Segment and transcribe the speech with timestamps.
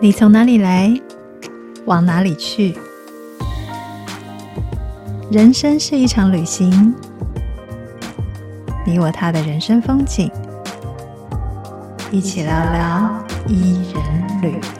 [0.00, 0.92] 你从哪里来，
[1.84, 2.74] 往哪里去？
[5.30, 6.94] 人生是一场旅行，
[8.86, 10.30] 你我他的人生风景，
[12.10, 14.79] 一起聊聊伊人旅。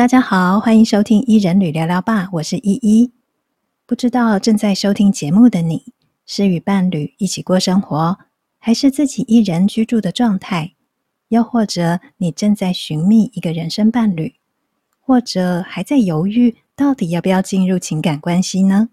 [0.00, 3.12] 大家好，欢迎收听伊人旅聊聊吧，我是依依。
[3.84, 5.92] 不知道正在收听节目的你，
[6.24, 8.16] 是与伴侣一起过生活，
[8.58, 10.72] 还是自己一人居住的状态？
[11.28, 14.36] 又或者你正在寻觅一个人生伴侣，
[15.02, 18.88] 或者还在犹豫到底要不要进入情感关系呢？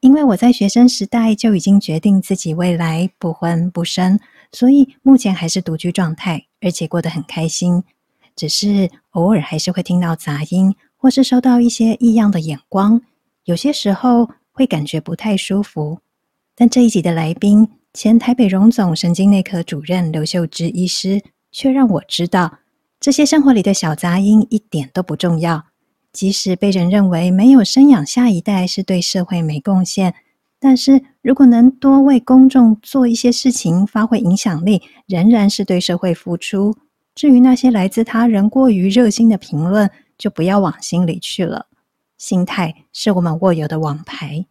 [0.00, 4.18] 因为我在学生时代就已经决定自己未来不婚不生，
[4.50, 7.84] 所以目前还是独居状态，而且过得很开心。
[8.36, 13.00] 只是偶尔还是会听到杂音，或是收到一些异样的眼光。
[13.44, 15.98] 有些时候会感觉不太舒服，
[16.54, 22.58] 但这一集的来宾，前台北荣总神经内科主任刘秀芝医师，却让我知道，
[23.00, 25.64] 这些生活里的小杂音一点都不重要。
[26.12, 30.14] 即使被人认为没有生养下一代是对社会没贡献，
[30.58, 36.74] 但是如果能多为公众做一些事情，发挥影响力，仍然是对社会付出。
[37.16, 41.66] 至于那些来自他人过于热心的评论，就不要往心里去了。
[42.18, 44.44] 心态是我们握有的王牌。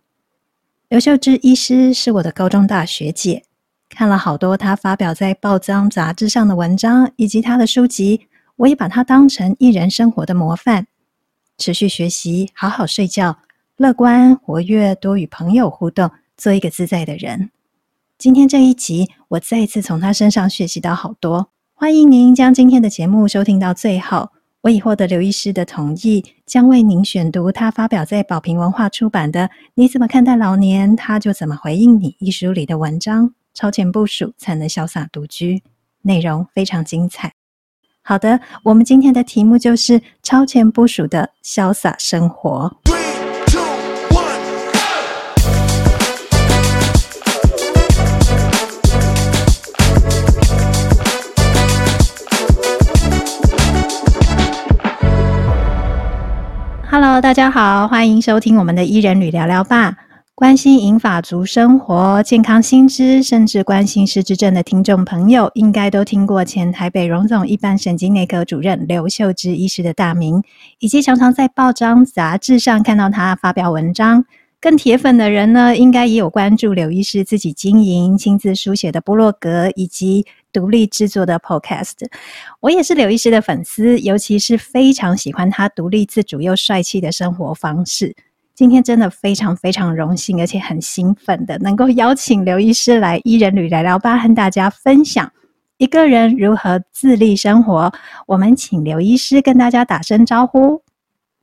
[0.89, 3.43] 刘秀芝医师是我的高中大学姐，
[3.87, 10.87] 看了好多她发表在报章杂志上的文章，以及她的书籍，我也把她当成一人生活的模范。
[11.59, 13.37] 持续学习，好好睡觉，
[13.77, 17.51] 乐观活跃，多与朋友互动，做一个自在的人。
[18.17, 21.51] 今天这一集，我再一次从她身上学习到好多。
[21.77, 24.29] 欢迎您将今天的节目收听到最后。
[24.61, 29.41] 我已获得刘医师的同意，将为您选读他发表在宝瓶文化出版的
[29.73, 33.33] 《你怎么看待老年，他就怎么回应你》一书里的文章。
[33.53, 35.63] 超前部署才能潇洒独居，
[36.01, 37.33] 内容非常精彩。
[38.01, 42.73] 好的，我们今天的题目就是超前部署的潇洒生活。
[57.21, 59.95] 大家好，欢迎收听我们的伊人旅聊聊吧。
[60.35, 70.43] 关心银发族生活、健康新知，甚至关心失智症的听众朋友，应该都听过前台北荣总一般神经内科主任刘秀芝医师的大名，
[70.79, 74.25] 以及常常在报章杂志上看到他发表文章。
[74.59, 82.07] 更铁粉的人呢，应该也有关注刘医师自己经营、亲自书写的部落格，以及独立制作的 Podcast，
[82.61, 88.15] 我也是刘医师的粉丝，尤其是非常喜欢他独立自主又帅气的生活方式。
[88.53, 95.29] 今天真的非常非常荣幸，而且很兴奋的能够邀请刘医师来伊人旅聊聊吧，和大家分享
[95.77, 97.91] 一个人如何自立生活。
[98.25, 100.81] 我们请刘医师跟大家打声招呼。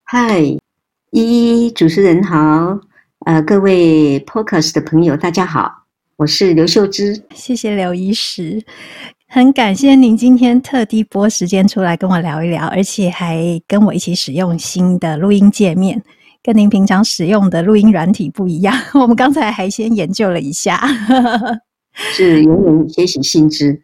[0.05, 0.41] 嗨，
[1.11, 2.81] 依依主持人好，
[3.27, 5.82] 呃，各位 Podcast 的朋友大家好。
[6.17, 8.63] 我是刘秀芝，谢谢刘医师，
[9.27, 16.03] 很感谢您今天特地拨时间出来跟我聊一聊，而且还跟我一起使用新的录音界面，
[16.43, 18.79] 跟您平常使用的录音软体不一样。
[18.95, 20.87] 我们刚才还先研究了一下，
[21.95, 23.83] 是永远学习新知，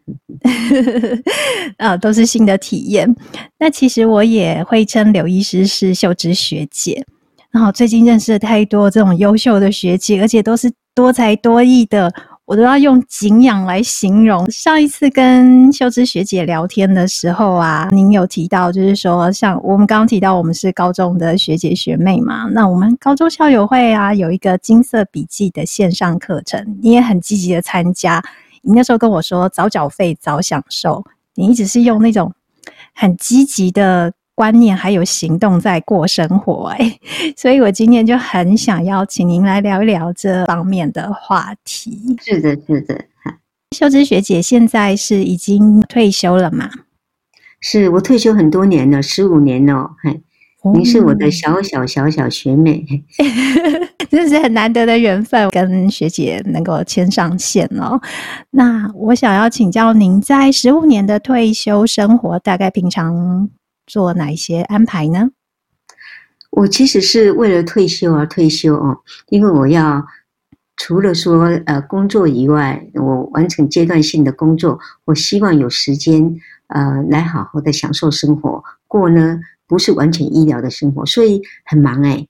[1.77, 3.13] 啊，都是新的体验。
[3.57, 7.03] 那其实我也会称刘医师是秀芝学姐，
[7.51, 12.13] 然后最近认识了太多这种优秀的学姐，而且都是多才多艺的。
[12.43, 14.49] 我都要用敬仰来形容。
[14.49, 28.21] 上一次跟秀芝学姐聊天的时候啊，您有提到，就是说，像我们刚刚提到，我们是高中的学姐学妹嘛，那我们高中校友会啊，有一个金色笔记的线上课程，你也很积极的参加。
[28.63, 31.05] 你那时候跟我说，早缴费早享受，
[31.35, 32.33] 你一直是用那种
[32.95, 34.11] 很积极的。
[34.39, 36.97] 观念还有行动在过生活， 哎，
[37.35, 42.15] 所以我今天就很想邀请您来聊一聊这方面的话题。
[42.23, 43.03] 是的，是的。
[43.75, 46.69] 秀芝学姐现在是已经退休了吗？
[47.59, 49.91] 是我退休很多年了，十五年了。
[50.01, 50.21] 嘿，
[50.73, 52.85] 您是我的小小小小学妹，
[54.09, 57.99] 这是很难得的缘分，跟学姐能够牵上线哦。
[58.51, 63.49] 那我想要请教您，在十五年的退休生活，大概平常
[63.89, 65.31] 做哪一些安排呢？
[66.51, 68.99] 我其实是为了退休而退休哦，
[69.29, 70.05] 因为我要
[70.77, 76.35] 除了说呃工作以外，我完成阶段性的工作，我希望有时间
[76.67, 82.27] 呃来好好的享受生活，过呢不是完全医疗的生活，所以很忙哎。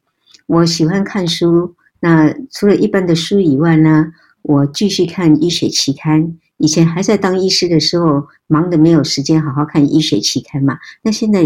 [0.48, 6.38] 我喜欢看书，那除了一般的书以外呢，我继续看医学期刊。
[6.60, 10.78] 以前还在当医师的时候，忙得没有时间好好看医学期刊嘛。
[11.02, 11.42] 那现在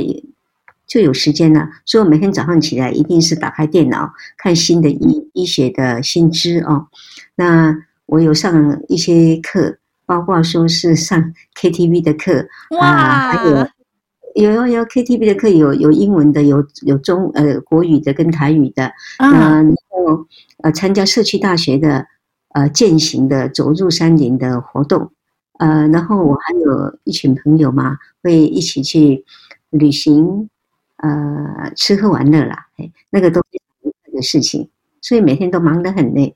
[0.88, 6.88] 就有时间了，所以我每天早上起来一定是打开电脑看新的医医学的新知哦。
[7.36, 7.76] 那
[8.08, 9.78] 我有上一些课，
[10.08, 13.68] 包括说是上 KTV 的课哇啊，还有
[14.36, 18.86] 有有有 KTV 的课，有有英文的，有有中呃国语的跟台语的
[19.18, 19.32] 啊，
[19.62, 20.26] 然后
[20.64, 22.08] 呃参加社区大学的。
[22.54, 25.12] 呃，践行的走入山林的活动，
[25.60, 29.26] 呃，然后我还有一群朋友嘛，会一起去
[29.72, 30.50] 旅行，
[30.98, 34.70] 呃，吃喝玩乐啦，哎，那个都是很愉快的事情，
[35.02, 36.36] 所以每天都忙得很累，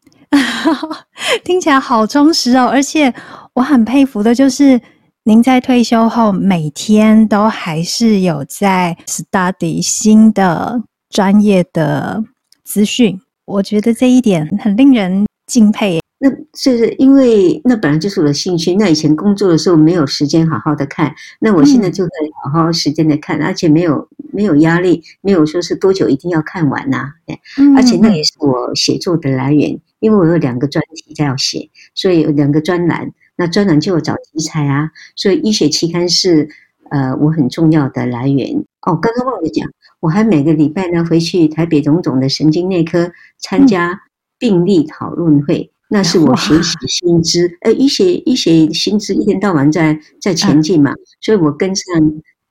[1.46, 2.66] 听起来好充实哦。
[2.66, 3.14] 而且
[3.54, 4.82] 我很佩服的就是，
[5.24, 10.82] 您在退休后每天都还是有在 study 新的
[11.12, 12.24] 专业的
[12.64, 16.00] 资讯，我觉得这一点很令人敬佩。
[16.20, 18.74] 那是因为那本来就是我的兴趣。
[18.76, 27.14] 那以前工作的时候没有时间好好的看，那我现在就可以好好时间的看，而且没有没有压力，没有说是多久一定要看完呐。
[27.26, 27.40] 对，
[27.76, 33.12] 而且那也是我写作的来源，因为我有两个专题在要写，所以有两个专栏。
[33.36, 36.50] 那专栏就有找题材啊，所以医学期刊是
[36.90, 38.66] 呃我很重要的来源。
[38.82, 39.70] 哦，刚刚忘了讲，
[40.00, 44.02] 我还每个礼拜呢回去台北荣总的神经内科参加
[44.40, 45.72] 病例讨论会。
[45.90, 51.86] 那是我学习新知，呃，医学医学新知一天到晚在在前进嘛，所以我跟上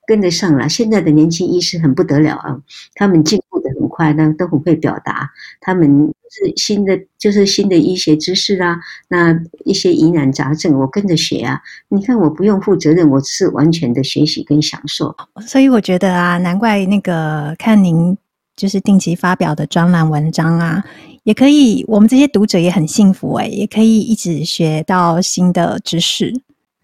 [0.06, 0.68] 跟得上了。
[0.68, 2.58] 现在的年轻医师很不得了啊，
[2.94, 5.30] 他们进步的很快，那都很会表达。
[5.60, 8.78] 他们是新的，就是新的医学知识啊，
[9.08, 11.60] 那一些疑难杂症，我跟着学啊。
[11.88, 15.14] 你看，我不用负责任，我是完全的学习跟享受。
[15.46, 18.16] 所以我觉得啊，难怪那个看您
[18.54, 20.84] 就是定期发表的专栏文章啊。
[21.26, 26.32] 也可以，我们这些读者也很幸福诶，也可以一直学到新的知识。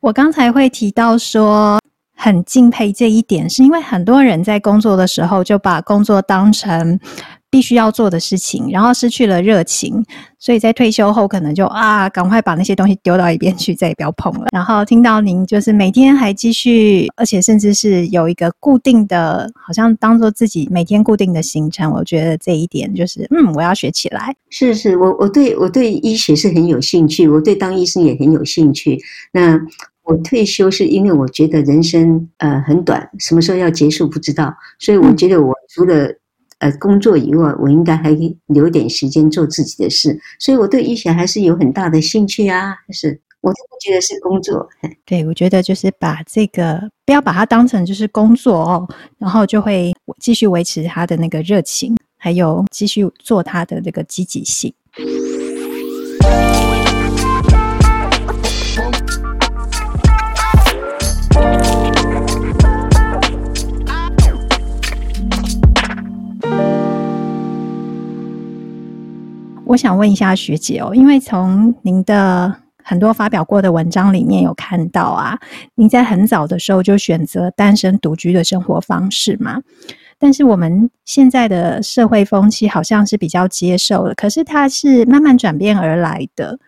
[0.00, 1.78] 我刚才会提到说
[2.16, 6.98] 很敬佩这一点，是因为很多人在工作的时候就把工作当成
[7.52, 10.02] 必须要做的事情，然后失去了热情，
[10.38, 14.46] 所以在退休后可能就啊，赶快把那些东西丢到一边去，再也不要碰了。
[14.50, 24.34] 然后听到您就是每天还继续，而且甚至是有一个固定的，好像当做自己每天固定的行程，我觉得这一点就是，嗯，我要学起来。
[24.48, 28.98] 是是，我我对我对医学是很有兴趣，我对当医生也很有兴趣。
[29.30, 29.60] 那
[30.04, 36.08] 我退休是因为我觉得人生呃很短，什么时候要结束不知道，所以我觉得我除了
[36.62, 38.16] 呃，工作以外，我应该还
[38.46, 42.72] 留点时间做自己的事，所以我对医学还是有很大的兴趣啊。
[42.90, 44.68] 是，我都不觉得是工作。
[45.04, 48.88] 对，我觉得就是把这个不要把它当成就是工作哦，
[49.18, 54.72] 然后就会继续维持他的那个热情，还有继续做他的这个积极性。
[69.64, 72.54] 我想问一下学姐哦，因为从您的
[72.84, 75.38] 很多发表过的文章里面有看到啊，
[75.76, 79.62] 您在很早的时候就选择单身独居的生活方式嘛。
[80.18, 86.58] 但是我们现在的社会风气好像是比较接受的，可是它是慢慢转变而来的。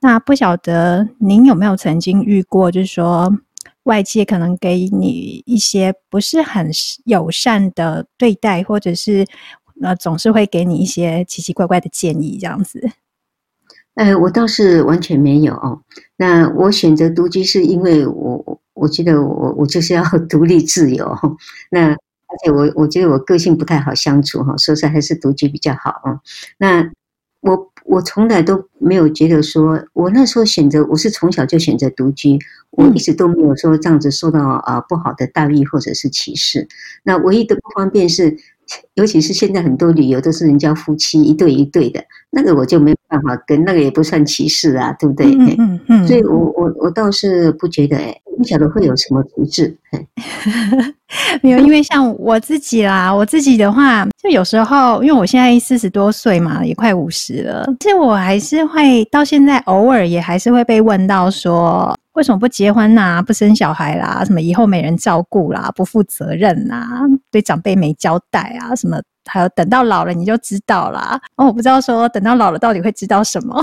[0.00, 3.30] 那不晓得您有没有曾经遇过，就是说
[3.82, 6.70] 外界可能给你一些不是很
[7.04, 9.26] 友善的对待，或者是？
[9.74, 12.90] 那总是会给你一些奇奇怪怪的建议，这样子。
[13.94, 15.80] 呃，我倒是完全没有哦。
[16.16, 21.16] 那我选择独居是因为我，我觉得我我就是要 独立自由。
[21.70, 26.18] 那而且我我觉得我个性不太好相处哈，所以说还是独居比较好哦。
[26.58, 26.90] 那
[27.40, 32.36] 我我从来都没有觉得说，我那时候选择我是从小就选择独居，
[32.70, 36.66] 我一直都没有说这样子受到啊不好的待遇或者是歧视。
[37.04, 38.36] 那唯一的不方便是。
[38.94, 45.26] 尤其是现在很多旅游都是人家夫妻一对一对的，那个我就没办法跟，那个也不算歧视啊，对不对？
[45.34, 46.06] 嗯嗯，嗯。
[46.06, 49.76] 所以我我我倒是不觉得，哎，不晓得会有什么处置。
[51.42, 61.94] 没有，因为像我自己啦，我自己的话，就有时候，因为我现在四十多岁嘛，也快五十了，其实我还是会到现在偶尔也还是会被问到说。
[62.14, 63.22] 为什么不结婚呐、啊？
[63.22, 64.22] 不生小孩啦？
[64.24, 65.68] 什么以后没人照顾啦？
[65.74, 67.00] 不负责任呐？
[67.28, 68.72] 对长辈没交代啊？
[68.76, 71.20] 什么还有等到老了你就知道啦？
[71.34, 73.60] 哦，我不知道说等到老了到底会知道什么？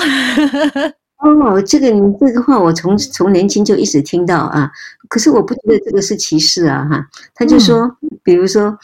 [1.22, 4.72] 哦，这个你这个话我从从年轻就一直听到啊，
[5.08, 7.08] 可是我不觉得这个是歧视啊哈。
[7.36, 8.78] 他就说，比如说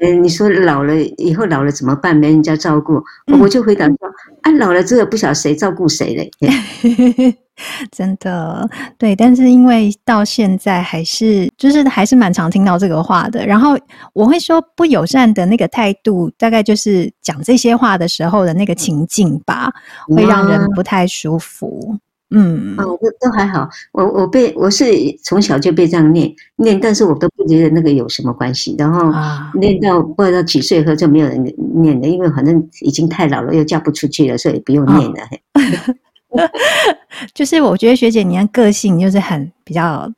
[0.00, 2.16] 嗯，你说老了以后老了怎么办？
[2.16, 3.96] 没人家照顾，嗯、我就回答说：
[4.42, 6.30] 啊，老了之后不晓得谁照顾谁嘞。
[7.92, 8.68] 真的，
[8.98, 13.46] 对，但是因为到现在还是就是还是蛮常听到这个话的。
[13.46, 13.78] 然后
[14.12, 19.72] 我会说不友善的那个态度，大概就是讲这些话的时候的那个情境吧，
[20.08, 21.96] 会让人不太舒服。
[22.30, 23.68] 嗯，哦，都都还好。
[23.92, 24.84] 我我被我是
[25.22, 28.74] 从小就被这样念念，但是我都不觉得那个有什么关系。
[28.76, 29.12] 然后
[29.60, 31.40] 念到不知道几岁后就没有人
[31.74, 35.20] 念了，因为反正已经太老了，又嫁不出去了，所以不用念了。
[35.52, 35.94] 哦、
[37.34, 40.10] 就是我觉得学姐你的个性就是很比较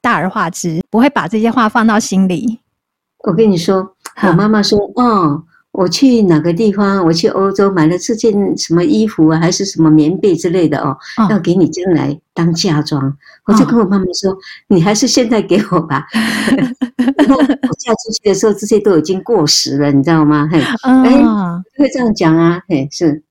[0.00, 2.60] 大而化之，不会把这些话放到心里。
[3.24, 5.44] 我跟你说，我妈妈说，哦。
[5.72, 7.04] 我去哪个地方？
[7.04, 13.14] 我去欧洲买了这件什么衣服啊，还是什么棉被之类的哦，哦要给你将来当嫁妆。
[13.44, 14.38] 我就跟我妈妈说：“哦、
[14.68, 16.06] 你还是现在给我吧。
[17.28, 20.48] ”我嫁出去的时候，这些都已经过时了，你知道吗？
[20.50, 22.58] 嘿，哎、哦，会这样讲啊？
[22.68, 23.22] 嘿，是，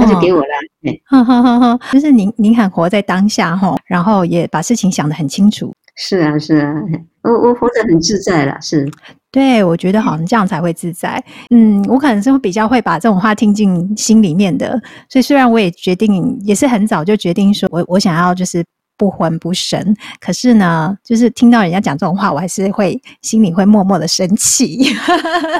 [0.00, 0.46] 那就给我了。
[0.82, 5.72] 嘿，呵呵呵呵，就是您，您很活在当下哈，然后也把事情想得很清楚。
[5.96, 6.74] 是啊，是啊，
[7.22, 8.90] 我我活得很自在了，是。
[9.32, 11.22] 对，我觉得好像这样才会自在。
[11.50, 18.64] 嗯，我可能是会比较会把这种话听进心里面的，所以虽然我也决定，也是很早就决定说我我想要就是
[18.96, 24.84] 不婚不生，可是呢，就是听到人家讲这种话，我还是会心里会默默的生气。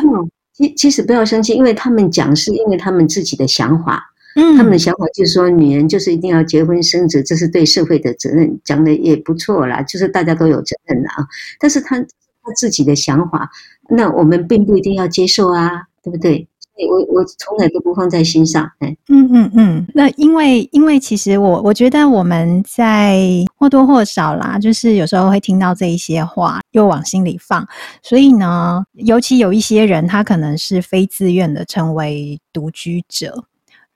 [0.02, 4.02] 嗯，其其实不要生气，因为他们讲是因为他们自己的想法，
[4.36, 11.26] 嗯，他们的想法就是说女人就是一定要结婚生子，这是对社会的责任，讲的也不错啦，就是大家都有责任啦啊，
[11.58, 12.06] 但是他。
[12.48, 13.50] 他自己的想法，
[13.88, 16.46] 那我们并不一定要接受啊，对不对？
[16.88, 18.70] 我我从来都不放在心上。
[18.78, 19.86] 嗯嗯嗯。
[19.92, 23.20] 那因为因为其实我我觉得我们在
[23.56, 27.66] 或多或少啦，就是有时候会听到这一些话，又往心里放。
[28.00, 33.42] 所以呢，尤其有一些人，他可能是非自愿的成为独居者，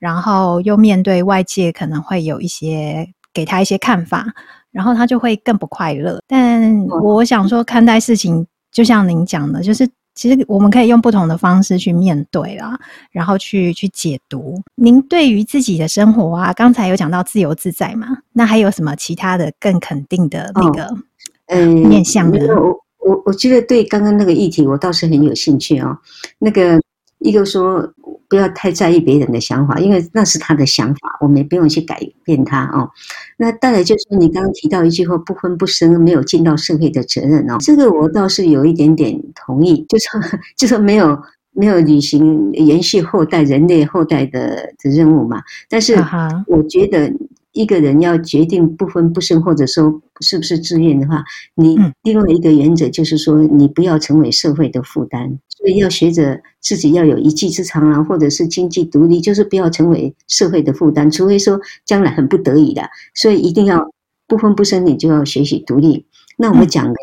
[0.01, 4.25] 然后又面对外界可能会有一些给他一些看法。
[4.73, 6.17] 然后他就会更不快乐。
[6.25, 12.79] 但我想说，看待事情就像您讲的，就是其实我们可以用不同的方式去面对啦，
[13.11, 14.61] 然后去去解读。
[14.75, 18.07] 您对于自己的生活啊，刚才有讲到自由自在嘛？
[18.31, 20.89] 那还有什么其他的更肯定的那个
[21.47, 22.39] 嗯面向呢？
[22.47, 22.69] 我
[23.05, 25.97] 我我觉得对刚刚那个议题，我倒是很有兴趣哦。
[26.39, 26.79] 那个
[27.19, 27.93] 一个说。
[28.31, 32.89] 不要太在意别人的想法，因为那是他的想法，我们也不用去改变他哦。
[33.35, 37.57] 那当然就是说，你刚刚提到一句话，不婚不生，没有尽到社会的责任哦。
[37.59, 40.21] 这个我倒是有一点点同意，就说
[40.55, 41.21] 就说没有
[41.51, 45.41] 没有履行延续后代、人类后代的的任务嘛。
[45.69, 45.95] 但是
[46.47, 47.13] 我觉得。
[47.53, 51.23] 一个人要决定不婚不生，或者说是不是自愿的话，
[51.55, 61.11] 你另外一个原则就是说，你不要成为社会的负担，所以要学着自己要有一技之长啊，或者是经济独立，就是不要成为社会的负担。
[61.11, 63.91] 除非说将来很不得已的，所以一定要
[64.27, 66.05] 不婚不生，你就要学习独立。
[66.37, 66.99] 那我们讲个，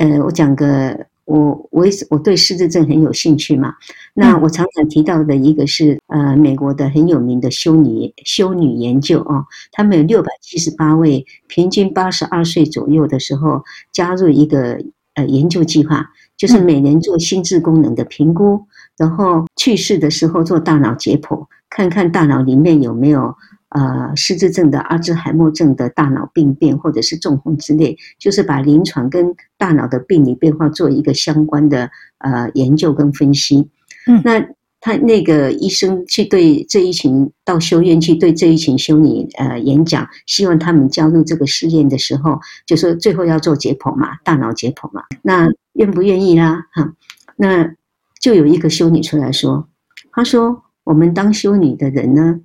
[0.00, 1.09] 呃，我讲个。
[1.30, 3.74] 我我也是我对失智症很有兴趣嘛，
[4.14, 14.82] 那我常常提到的一个是呃美国的很有名的修女修女研究哦，他们有六百七十八位，平均八十二岁左右的时候加入一个
[15.14, 23.36] 呃研究计划，就是每年做心智功能的评估，然后去世的时候做大脑解剖，看看大脑里面有没有。
[23.70, 33.68] 呃，失智症的、阿兹海默症的大脑病变，或者是中风之类，就是把临床跟大脑的病理变化做一个相关的呃研究跟分析。
[34.08, 34.44] 嗯，那
[34.80, 46.66] 他那个医生去对这一群到修院去对这一群修女呃演讲，希望他们加入这个试验的时候，就说最后要做解剖嘛，大脑解剖嘛，那愿不愿意啦？
[46.72, 46.92] 哈，
[47.36, 47.72] 那
[48.20, 49.68] 就有一个修女出来说，
[50.10, 52.40] 她说我们当修女的人呢。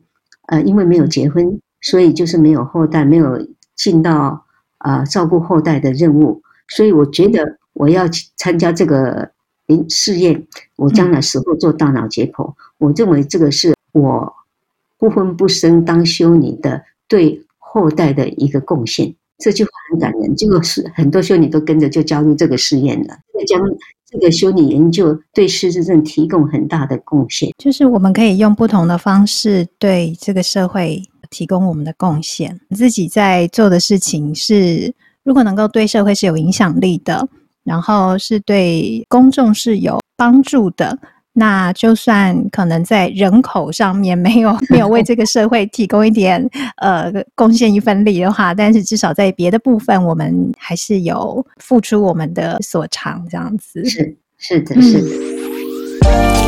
[0.48, 4.46] 呃，因为没有结婚，所以就是没有后代，没有尽到
[4.78, 9.32] 啊、呃、照顾后代的任务，所以我觉得我要参加这个
[9.90, 14.34] 试验，我将来死后做大脑解剖，我认为这个是我
[14.98, 19.16] 不婚不生当修女的对后代的一个贡献。
[19.38, 23.60] 这句话很感人，结果是很多修女都跟着就加入这个试验了，将
[24.16, 27.52] 这个修理研究对失智症提供很大的贡献。
[27.58, 32.58] 就是我们可以用不同的方式对这个社会提供我们的贡献。
[32.72, 34.94] 自己在做的事情是，
[35.24, 37.28] 如果能够对社会是有影响力的，
[37.64, 40.98] 然后是对公众是有帮助的。
[41.38, 53.84] 那就算可能在人口上面没有没有为 这个社会提供一点呃贡献一份力的话，但是至少在别的部分，我们还是有付出我们的所长，这样子。
[53.84, 55.10] 是是的，是的。
[56.08, 56.45] 嗯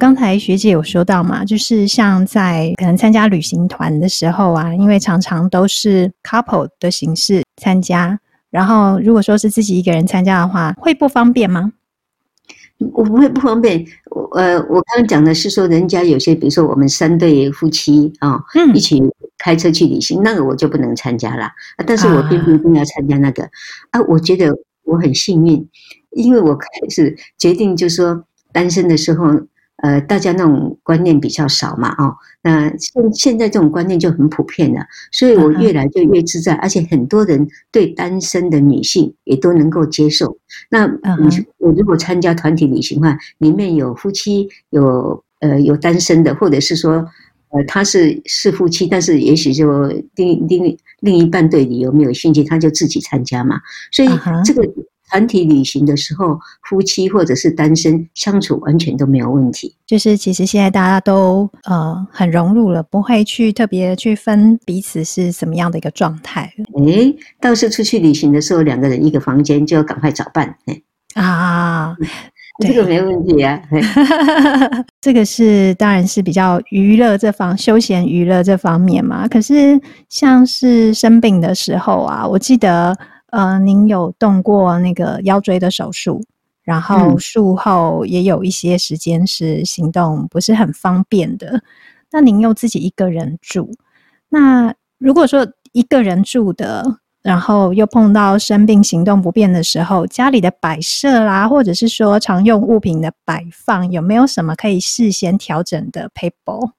[0.00, 8.18] 刚才学姐有说到嘛，就是像在可能参加旅行团的时候啊，因为常常都是 couple 的形式参加，
[8.50, 11.74] 然后如果说是自己一个人参加的话，会不方便吗？
[12.94, 13.84] 我不会不方便。
[14.10, 18.98] 我呃，我刚刚讲的是说，人家有些，比如说我们三对夫妻啊，哦嗯、一起
[19.36, 21.50] 开车去旅行，那个我就不能参加了。
[21.86, 23.42] 但是我并不一定要参加那个
[23.90, 24.02] 啊，啊。
[24.08, 24.50] 我觉得
[24.84, 25.68] 我很幸运，
[26.12, 29.26] 因为我开始决定，就是说单身的时候。
[29.82, 40.36] 呃，大家那种观念比较少嘛，哦，那现现在这种观念就很普遍了，所以我越来就越自在，而且很多人对单身的女性也都能够接受。
[40.70, 47.06] 那你我如果参加团体旅行的话，里面有夫妻，有呃有单身的，或者是说
[47.48, 53.60] 呃他是是夫妻，但是也许就另另另一半对你有没有兴趣，他就自己参加嘛，
[53.90, 54.08] 所以
[54.44, 54.62] 这个。
[55.10, 56.38] 团体旅行的时候，
[56.68, 59.74] 夫妻或者是单身相处完全都没有问题。
[59.86, 66.52] 就是其实现在大家都呃很融入了，不会去特别去分彼此是什么样的一个状态。
[66.78, 70.54] 诶，倒是出去旅行的时候，两个人一个房间就要赶快找伴。
[71.14, 71.96] 啊，
[72.64, 73.60] 这个没问题啊。
[75.00, 79.26] 这个是当然是比较娱乐这方休闲娱乐这方面嘛。
[79.26, 82.96] 可是像是生病的时候啊，我记得。
[83.30, 86.22] 呃，您有动过那个腰椎的手术，
[86.62, 91.62] 然后术后也有一些时间是行动不是很方便的。
[92.10, 93.72] 那您又自己一个人住，
[94.28, 96.84] 那如果说一个人住的，
[97.22, 106.70] 然后又碰到生病行动不便的时候，家里的摆设啦，或者是说常用物品的摆放，有没有什么可以事先调整的撇步？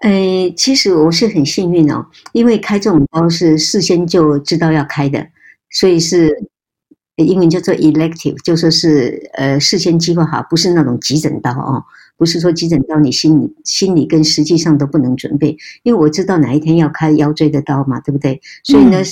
[0.00, 5.26] 呃，其实我是很幸运哦，因为开这种刀是事先就知道要开的。
[5.78, 6.34] 所以是
[7.16, 11.84] 英文叫做 elective，就说是呃事先计划好，不是那种急诊刀哦，
[12.16, 18.40] 不是说急诊刀你心里心里跟实际上都不能准备，因为我知道哪一天要开腰椎的刀嘛，对不对？
[18.64, 19.02] 所以呢，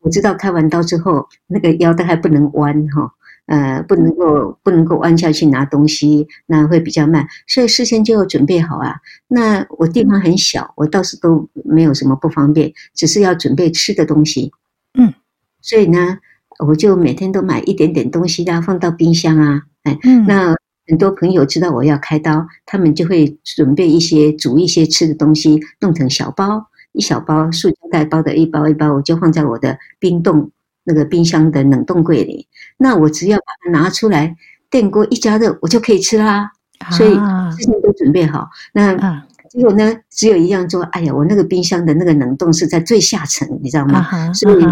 [0.00, 3.10] 我知道开完刀之后那个腰带还不能弯哈，
[3.46, 8.96] 呃，不能够不能够弯下去拿东西，那会比较慢，所以事先就要准备好啊。
[9.28, 14.52] 那我地方很小，我倒是都没有什么不方便，只是要准备吃的东西，
[14.98, 15.14] 嗯。
[15.62, 16.18] 所以呢，
[16.66, 20.54] 我就每天都买一点点东西啊，放到冰箱啊，哎，那
[20.86, 30.50] 很多朋友知道我要开刀，他们就会准备一些煮一些吃的东西，弄成小包，一小包塑胶袋包的一包一包，我就放在我的冰冻
[30.82, 32.48] 那个冰箱的冷冻柜里。
[32.76, 34.34] 那我只要把它拿出来，
[34.68, 36.50] 电锅一加热，我就可以吃啦。
[36.90, 37.14] 所以
[37.56, 38.48] 事情都准备好。
[38.72, 38.94] 那
[39.48, 44.32] 结果呢，只有一样做，哎呀，我那个冰箱的那个冷冻是在最下层，你知道吗？
[44.32, 44.64] 所以。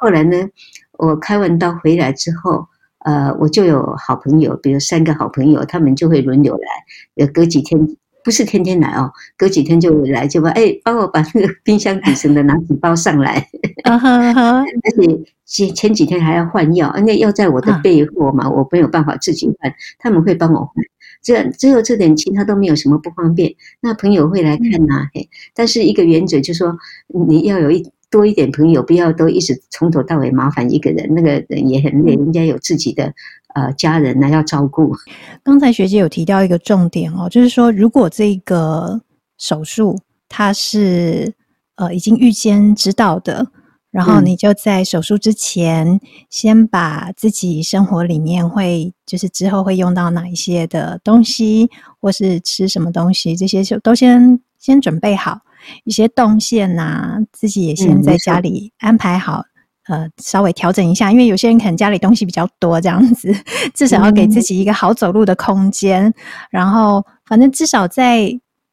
[0.00, 0.48] 后来呢，
[0.92, 2.66] 我开完刀回来之后，
[3.04, 13.46] 呃，我就有好朋友，比如三个好朋友，他们就会轮流来，呃，隔几天不是天天来哦，隔几天就来，就把哎，帮我把那个冰箱底层的拿几包上来，
[13.84, 20.74] 而且前前几天还要换药，因为药在我的备货嘛，我没有办法自己换，他们会帮我换，
[21.20, 23.54] 这只有这点，其他都没有什么不方便。
[23.80, 27.92] 那朋友会来看呐，嘿，但是一个原则就是说，你要有一。
[28.14, 32.14] 多一点朋友，不要都一直从头到尾麻烦一个人，那个人也很累。
[32.14, 33.12] 人家有自己的
[33.56, 34.94] 呃家人呢要照顾。
[35.42, 39.00] 刚才学姐有提到一个重点哦，就是说如果这个
[39.36, 39.98] 手术
[40.28, 41.34] 它是
[41.74, 43.48] 呃已经预先知道的，
[43.90, 45.98] 然后你就在手术之前
[46.30, 51.68] 先把自己生活里面会就是之后会用到哪一些的东西，
[52.00, 55.40] 或是吃什么东西，这些就都先先准备好。
[55.84, 59.44] 一些动线呐、啊，自己也先在家里安排好，
[59.88, 63.34] 嗯、呃，稍微调整一下，因为有些人可能家里东西比较多，这样子
[63.74, 66.04] 至少要给自己一个好走路的空间。
[66.06, 66.14] 嗯、
[66.50, 68.28] 然后，反正至少在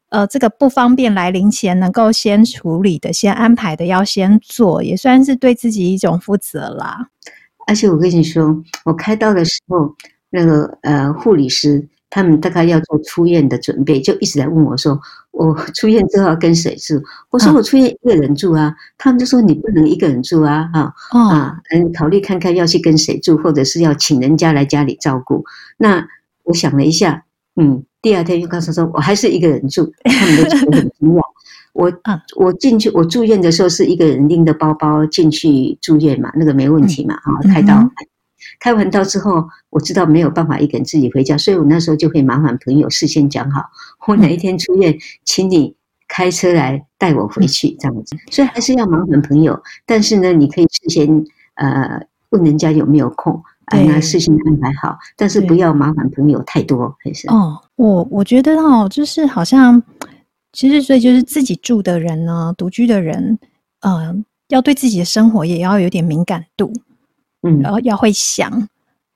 [0.10, 7.08] 呃这个不方便来临前，能够先处理的、先安排的，要先做，也算是对自己一种负责啦。
[7.68, 9.96] 而且我跟你说，我开刀的时候，
[10.30, 11.88] 那个呃护理师。
[12.14, 15.00] 他们大概要做出院的准备，就一直在问我说
[15.32, 25.44] ：“我出院之后要跟谁住？”我说：“我出院一个人住啊。”他们就说：“你不能一个人住啊，哈啊，嗯，考虑看看要去跟谁住，或者是要请人家来家里照顾。”
[25.78, 26.06] 那
[26.44, 27.24] 我想了一下，
[27.56, 29.92] 嗯，第二天又告诉说：“我还是一个人住。
[30.04, 31.22] ”他们都觉得很惊讶。
[31.74, 31.92] 我
[32.36, 37.90] 我进去，我住院的时候是一个人拎着包包进去住院嘛，那个没问题嘛，哈，开刀。
[38.60, 43.64] 开完刀之后，我知道没有办法一个人自己回家，所以我那时候就会麻烦朋友事先讲好，
[44.08, 45.76] 我哪一天出院，请你
[46.08, 48.16] 开车来带我回去，这样子。
[48.30, 51.08] 所以还是要麻烦朋友，但是呢，你可以事先
[51.56, 59.82] 呃问人家有没有空，哎，那事先安排好，但是不要麻烦朋友太多，还是哦，我我觉得哦，就是好像
[60.52, 63.40] 其实所以就是自己住的人呢，独居的人，
[63.82, 64.16] 嗯、呃，
[64.50, 66.74] 要对自己的生活也要有点敏感度。
[67.44, 68.68] 嗯，然后要会想，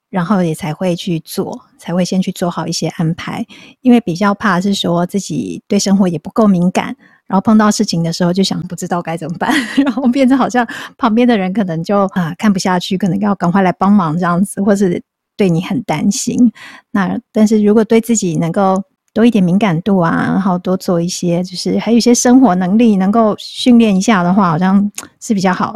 [0.09, 3.45] 然后也才会去做，才会先去做好一些安排。
[3.81, 6.95] 因为比较怕是说自己对生活也不够敏感，
[7.27, 9.51] 然后碰到事情的时候就想不知道该怎么办，
[9.85, 15.01] 然后变成好像旁边的人可能就啊看不下去，可能要赶快来帮忙这样子，或是
[15.37, 16.51] 对你很担心。
[16.91, 18.81] 那但是如果对自己能够
[19.13, 25.75] 多一点敏感度啊，然后多做一些，就是还有一些生活能力能够训练一下的话，好像是比较好。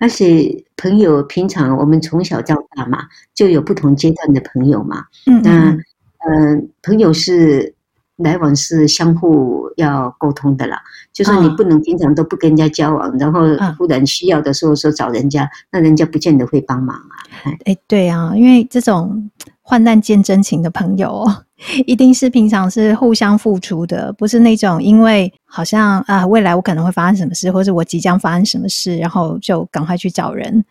[0.00, 5.04] 而且朋友平常我们从小到大嘛，就有不同阶段的朋友嘛。
[5.26, 5.70] 嗯，那
[6.26, 7.74] 呃，朋友是
[8.16, 10.80] 来往是相互要沟通的啦。
[11.12, 13.40] 就是你不能平常都不跟人家交往，然后
[13.78, 17.14] 忽然需要的时候说找人家，那人家不见得会帮忙啊。
[17.64, 21.44] 哎，对啊，因为这种患难见真情的朋友哦。
[21.86, 30.64] 一定是平常是互相付出的，不是那种因为好像啊未来我可能会发生什么事，或者我即将发生什么事，然后就赶快去找人，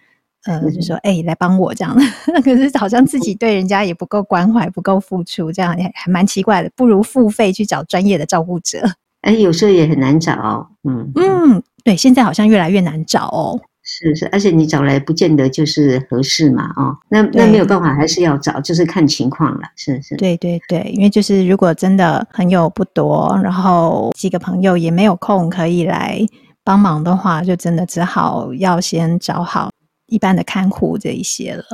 [0.45, 2.01] 呃，就说哎、欸、来帮我这样的。
[2.41, 6.71] 可是好像自己对人家也不够关怀，不够付出，这样也还蛮奇怪的。
[6.75, 8.79] 不如付费去找专业的照顾者。
[9.21, 10.67] 哎，有时候也很难找哦。
[10.87, 13.59] 嗯嗯，对，现在好像越来越难找哦。
[13.99, 20.15] 是是，而且你找来不见得就是合适嘛，哦，那那没有办法，还是要找，就是看情况了，是是。
[20.15, 26.19] 对对对，因为就是如果真的朋友不多，然后几个朋友也没有空可以来
[26.63, 29.69] 帮忙的话，就真的只好要先找好
[30.07, 31.65] 一般的看护这一些了。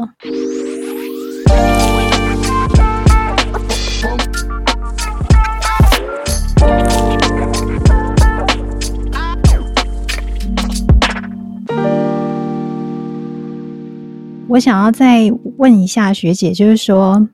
[14.48, 17.28] 我想要再问一下学姐，就是说，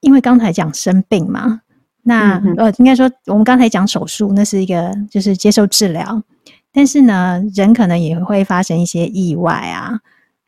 [0.00, 1.60] 因为刚才讲生病嘛，
[2.02, 6.22] 那呃，应该说我们刚才讲手术，那是一个就是接受治疗，
[6.72, 9.98] 但是呢，人可能也会发生一些意外啊，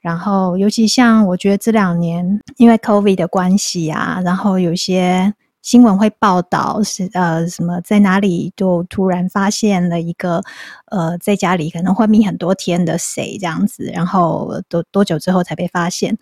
[0.00, 5.34] 然后尤其像我觉得这两年因为 COVID 的关系啊，然后有些。
[5.64, 10.42] 新闻会报道是呃什么在哪里就突然发现了一个
[10.90, 16.18] 呃在家里可能昏迷很多天的谁这样子，然后多多久之后才被发现？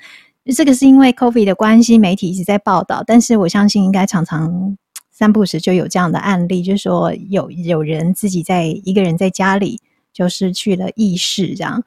[0.54, 4.78] 这个是因为 COVID 的关系，媒体一直在报道，但是我相信应该常常
[5.10, 9.80] 三不时就有这样的案例，就是说有有人自己在一个人在家里
[10.12, 11.82] 就失去了意识这样，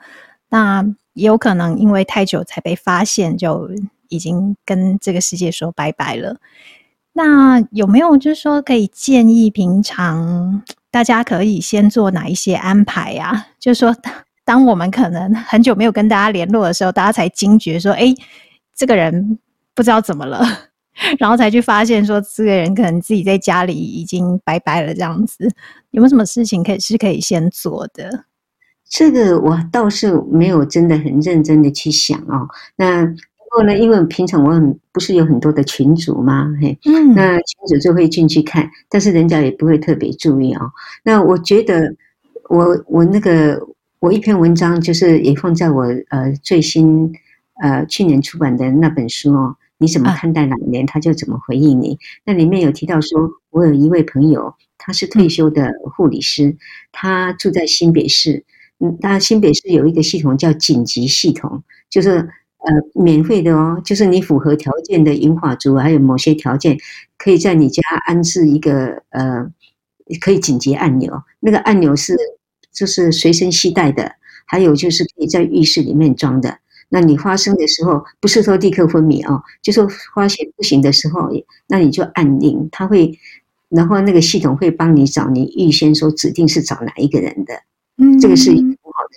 [0.49, 3.69] 那也有可能因为太久才被发现，就
[4.09, 6.35] 已经跟这个世界说拜拜了。
[7.17, 13.95] 那有没有就是说可以建议平常 大家可以先做哪一些安排呀、 就是说，
[14.43, 18.13] 当我们可能很久没有跟大家联络的时候，大家才惊觉说，哎，
[18.75, 19.39] 这个人
[19.73, 20.45] 不知道怎么了，
[21.17, 25.45] 然后才去发现说，这个人可能自己在家里已经拜拜了这样子。
[25.91, 28.25] 有没有什么事情可以是可以先做的？
[28.89, 32.49] 这个我倒是没有真的很认真的去想哦。
[32.75, 33.15] 那。
[33.55, 36.53] 后呢，因为平常我很不是有很多的群主嘛？
[36.61, 40.69] 嘿，嗯，那群主就会进去看，但是人家也不会特别注意哦。
[41.03, 41.95] 那我觉得
[42.49, 43.65] 我，我我那个
[43.99, 47.13] 我一篇文章就是也放在我呃最新
[47.61, 49.55] 呃去年出版的那本书哦。
[49.77, 51.97] 你怎么看待老年，他就怎么回应你。
[52.25, 56.55] 那里面有提到说，我有一位朋友，他是退休的护理师，
[56.91, 58.43] 他住在新北市。
[58.79, 62.27] 嗯，那新北市有一个系统叫紧急系统，就是。
[62.65, 66.77] 呃，免费的哦，就是你符合条件的银发族，还有某些条件，
[67.17, 69.47] 可以在你家安置一个呃，
[70.19, 71.21] 可以紧急按钮。
[71.39, 72.17] 那个按钮是
[72.71, 74.11] 就是随身携带的，
[74.45, 76.57] 还有就是可以在浴室里面装的。
[76.89, 81.29] 那你发生的时候，不是说立刻昏迷哦，就说发现不行的时候，
[81.67, 83.17] 那你就按铃，它会，
[83.69, 87.53] 然后那个系统会帮你找你预先说指定是找哪一个人的。
[87.97, 88.51] 嗯，这个是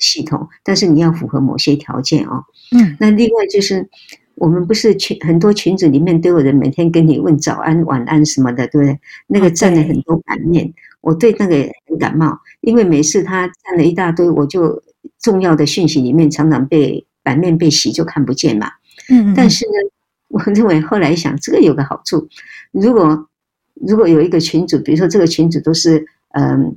[0.00, 2.44] 系统，但是你要符合某些条件哦。
[2.72, 3.88] 嗯，那另外就是，
[4.34, 9.00] 我们不是群很多群组里面都有人每天跟你问早安、晚安什么的，对不对？
[9.26, 14.82] 那个占了很多版面，我对那个也很感冒，因为每次他占了一大堆，我就
[15.18, 18.70] 重要的讯息里面常常被版面被洗，就看不见嘛。
[19.10, 19.72] 嗯，但是呢，
[20.28, 22.28] 我认为后来想，这个有个好处，
[22.70, 23.28] 如果
[23.74, 26.76] 如果有一个群主，比如说这个群主都是嗯、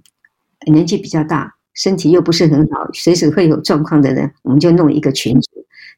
[0.65, 1.55] 呃、年纪比较大。
[1.73, 5.49] 身体又不是很好，随时会有状况的人，我们就弄一个群组。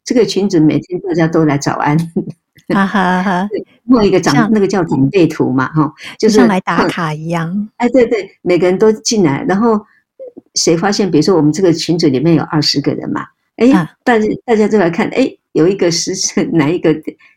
[0.03, 1.97] 这个群组每天大家都来早安，
[2.73, 3.49] 哈哈哈。
[3.85, 7.69] 弄一个长那个叫长辈图嘛，哈，就是像来打卡一样。
[7.77, 9.85] 哎，对对，每个人都进来，然后
[10.55, 13.25] 谁发现，比如说我们这个群组里面有二十个人嘛，
[13.57, 13.67] 哎，
[14.03, 16.93] 大家大家都来看，哎，有一个时辰 哪一个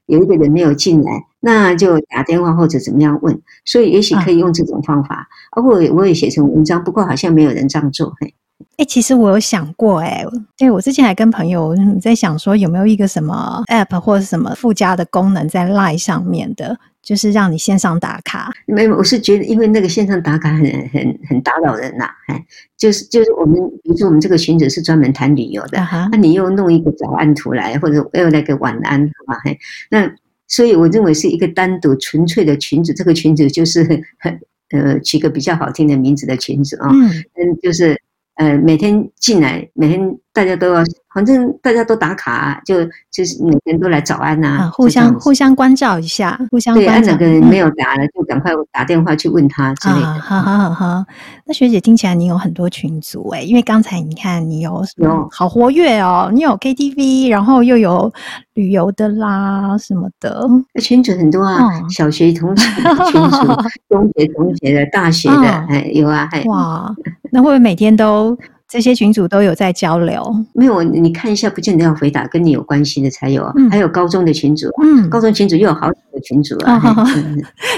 [0.06, 5.28] 有一个人没有进来，那就打电话或者怎么样问，所以也许可以用这种方法。
[5.50, 8.34] 啊，我我也写成文章，不过好像没有人这样做，嘿。
[8.78, 10.26] 哎、欸，其实我有想过、欸，哎，
[10.58, 18.52] 对，我之前还跟朋友在想说，有没有一个什么 app 或者什么附加的功能在 Line 上面的，就是让你线上打卡。
[18.66, 22.44] 没有，我是觉得，因为那个线上打卡很很很打扰人呐、啊，哎，
[22.76, 23.54] 就是就是我们，
[23.84, 26.14] 比如说我们这个群组是专门谈旅游的，那、uh huh.
[26.14, 29.40] 啊、你又弄一个早安图来，或者又来个晚安，好吧？
[29.44, 29.58] 嘿，
[29.90, 30.10] 那
[30.48, 33.82] 所以我认为是一个单独纯粹的群组，这个群组就是
[34.18, 38.00] 很呃取个比较好听的名字的群组啊，嗯，嗯，就是。
[38.38, 39.98] 呃，每天进来，每天
[40.36, 46.92] 大家都要，反正大家都打卡，啊，就就是每天都来早安呐，啊，互相互相关照一下，互相关照。
[46.92, 50.20] 对，按哪个人没有打了，嗯、 就赶快打电话去问他之类的。
[50.20, 51.04] 好好好好，
[51.46, 58.12] 那学姐听起来你有很多群组哎，因为刚才你看你有有好活跃哦，你有 KTV，然后又有
[58.52, 60.46] 旅游的啦什么的，
[60.82, 62.66] 群组很多啊，哦、小学同学
[63.10, 63.46] 群组，
[63.88, 66.94] 中学同学的，大学的，哦、哎有啊，还哇。
[67.32, 70.22] 那会不会每天都这些群组都有在交流？
[70.52, 73.52] 没有，你看一下，不见得要回答，跟你有关系的才有啊。
[73.56, 76.80] 嗯、还有高中的群组，嗯，高中群组又有好几个群组啊。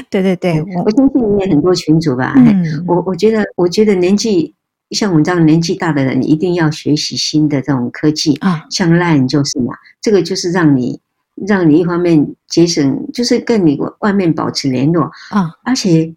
[0.08, 2.32] 对对 对，我相信你也很多群组吧。
[2.36, 4.54] 嗯，我我觉得，我觉得年纪
[4.92, 10.98] 像我们这样年纪大的人，一定要学习新的这种科技啊，像 Line 就是嘛，这个就是让你
[11.46, 16.14] 让你一方面节省，就是跟你外面保持联络啊，而且。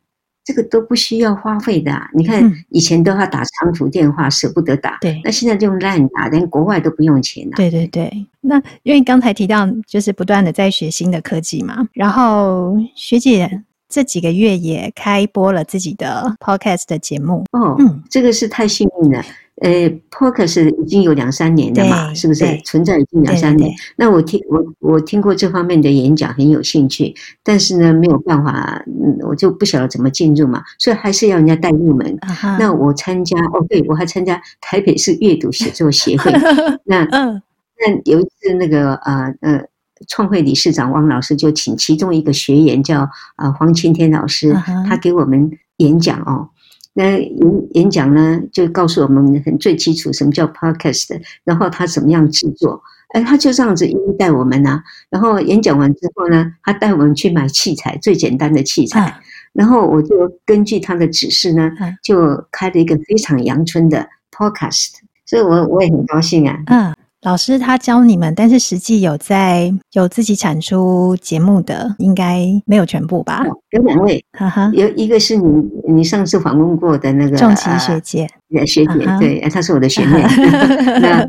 [0.51, 4.97] 这个都不需要花费的，啊，你看以前都要打长途电话，舍不得打。
[4.99, 7.55] 对，那现在就用 LINE 打，连国外都不用钱了，啊。
[7.55, 17.45] 对对对，那因为刚才提到就是不断的在学新的科技嘛，然后学姐这几个月也开播了自己的 Podcast 的节目。
[17.53, 19.23] 哦，嗯，这个是太幸运了。
[19.62, 23.71] 呃，Podcast 已经有两三年了嘛，是不是存在已经两三年？
[23.95, 32.17] 那我听我我听过这方面的演讲，很有兴趣，但是呢，没有办法，嗯，我就不晓得怎么进入嘛，所以还是要人家带入门。
[32.21, 32.58] Uh.
[32.58, 36.32] 那我参加哦，对，我还参加台北市阅读写作协会。
[36.84, 37.39] 那嗯，
[37.80, 39.63] 那有一次那个呃呃，
[40.08, 43.02] 创会理事长汪老师就请其中一个学员叫
[43.36, 44.89] 啊、呃、黄青天老师，uh.
[44.89, 46.50] 他给我们演讲哦。
[46.93, 52.82] 那演演讲呢，就告诉我们很最基础什么叫 podcast，然后他怎么样制作，
[53.13, 54.84] 哎，他就这样子一一带我们啊。
[55.10, 59.21] 然后演讲完之后呢，他带我们去买器材，最简单的器材。
[59.54, 61.71] 然后我就根据他的指示呢，
[62.04, 64.91] 就开了一个非常阳春的 podcast，
[65.25, 66.58] 所以我我也很高兴啊。
[66.67, 66.93] 嗯。
[67.23, 73.45] 老师他教你们，但是实际有在有自己产出节目的，应该没有全部吧？
[73.69, 78.27] 有两位，哈哈，有一个是你你上次访问过的那个仲琪学姐，
[78.65, 80.19] 学姐对，她是我的学妹。
[80.99, 81.19] 那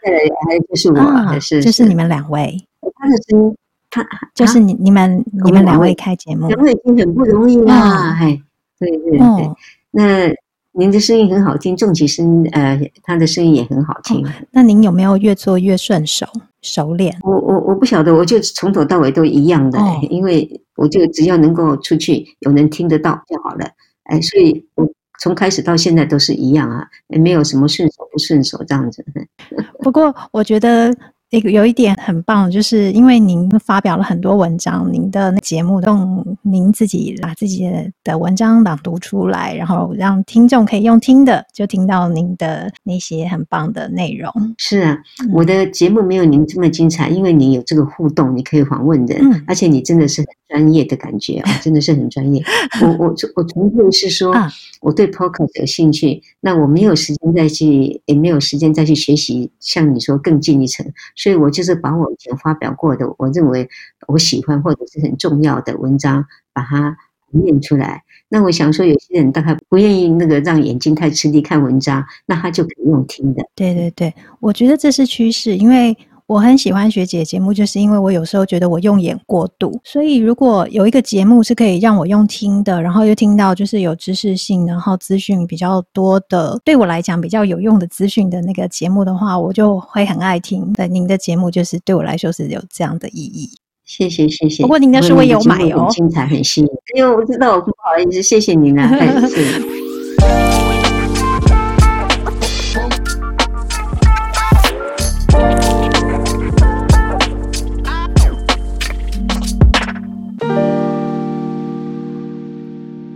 [0.00, 1.60] 再来还有就是我，是。
[1.60, 2.56] 就是你们两位，
[2.96, 3.56] 他的声音，
[3.90, 8.40] 他就是你你们你们两位开节目，两位已经很不容易啦，哎，
[8.78, 9.50] 对对对，
[9.90, 10.34] 那。
[10.80, 14.26] 您的声音很好听，仲琪声呃，他的声音也很好听。
[14.26, 14.30] 哦。
[14.50, 16.26] 那您有没有越做越顺手、
[16.62, 17.14] 熟练？
[17.22, 23.66] 我我我不晓得，我就从头到尾都一样的，哦、因为我就只要能够出去有人听得到就好了。
[24.04, 24.88] 哎，所以我
[25.20, 29.04] 从开始到现在都是一样啊，没有什么顺手不顺手这样子。
[29.84, 30.96] 不过我觉得。
[31.30, 37.70] 一个有一点很棒，就是因为您发表了很多文章，您的节目用您自己把自己
[38.02, 44.28] 的文章朗读出来，然后让听众可以用听的就听到您的那些很棒的内容。
[44.58, 44.98] 是啊，
[45.32, 52.42] 我的节目没有您这么精彩，因为你有这个互动，你可以访问人，嗯、而且你真的是很专业的感觉啊，真的是很专业。
[52.82, 54.34] 我我我纯粹是说，
[54.80, 60.84] 我对 Podcast 有兴趣，那我没有时间再去，也没有时间再去学习，像你说更进一层。
[61.14, 63.68] 所以我就是把我以前发表过的，我认为
[64.08, 66.96] 我喜欢或者是很重要的文章，把它
[67.30, 68.02] 念出来。
[68.28, 73.44] 那我想说，有些人大概不愿意那个让眼睛太吃力看文章，那他就可以用听的。
[73.54, 75.96] 对对对，我觉得这是趋势，因为。
[76.30, 90.72] 我很喜欢学姐节目，就是因为我有时候觉得我用眼过度，所以如果有一个节目是可以让我用听的，然后又听到就是有知识性，然后资讯比较多的，对我来讲比较有用的资讯的那个节目的话，我就会很爱听。
[90.76, 93.50] 那您的节目就是对我来说是有这样的意义。
[93.84, 94.62] 谢谢谢谢。
[94.62, 96.68] 不过您的书我也有买哦，很精彩很吸引。
[96.94, 98.88] 因为我知道我不好意思，谢谢您啊，
[99.26, 100.59] 谢谢。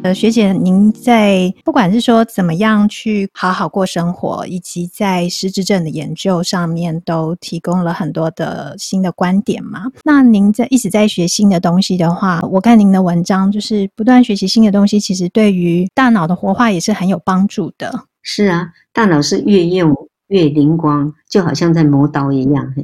[0.05, 9.87] 呃，学姐，您在不管是说怎么样去好好过生活，以及在失智症的研究上面，都提供了很多的新的观点嘛。
[10.05, 17.90] 那您在一直在学新的东西的话，我看您的文章就是不断学习新的东西，其实对于大脑的活化也是很有帮助的。
[18.21, 19.90] 是啊，大脑是越用
[20.29, 22.75] 越灵光，就好像在磨刀一样。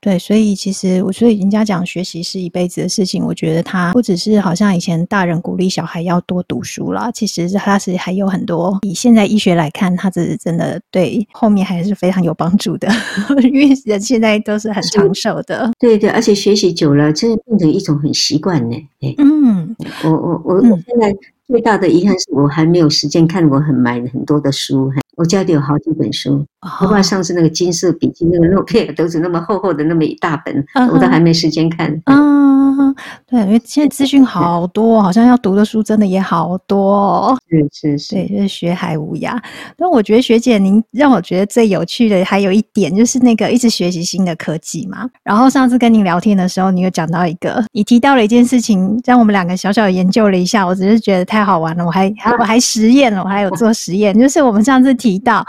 [0.00, 8.78] 对，所以其实我所以人家讲学习是一辈子的事情，我觉得他不只是好像以前大人鼓励小孩要多读书啦，其实他是还有很多。
[8.82, 12.88] 以现在医学来看，他是真的对后面还是非常有帮助的，
[13.42, 15.70] 因为人现在都是很长寿的。
[15.78, 18.76] 对对，而且学习久了，真的变成一种很习惯呢。
[19.18, 21.14] 嗯，我我我我现在。
[21.50, 24.88] 最大的遗憾是我还没有时间看，我很买很多的书，
[25.20, 26.42] 我家里有好几本书，
[26.80, 32.00] 包括上次那个金色笔记那个诺贝尔都是那么厚厚的那么一大本，我都还没时间看。
[32.06, 32.94] 嗯，
[33.26, 37.38] 对，因为现在资讯好多，好像要读的书真的也好多。
[37.50, 39.38] 是是是，对，就是学海无涯。
[39.76, 45.06] 但我觉得学姐您让我觉得最有趣的还有一点，就是那个一直学习新的科技嘛。
[45.22, 51.44] 然后上次跟您聊天的时候，你有讲到一个，你提到了一件事情，让我们两个小小的研究了一下，我只是觉得太。
[51.50, 55.44] 好玩了，我还还我还实验了，我还有做实验，就是我们上次提提到，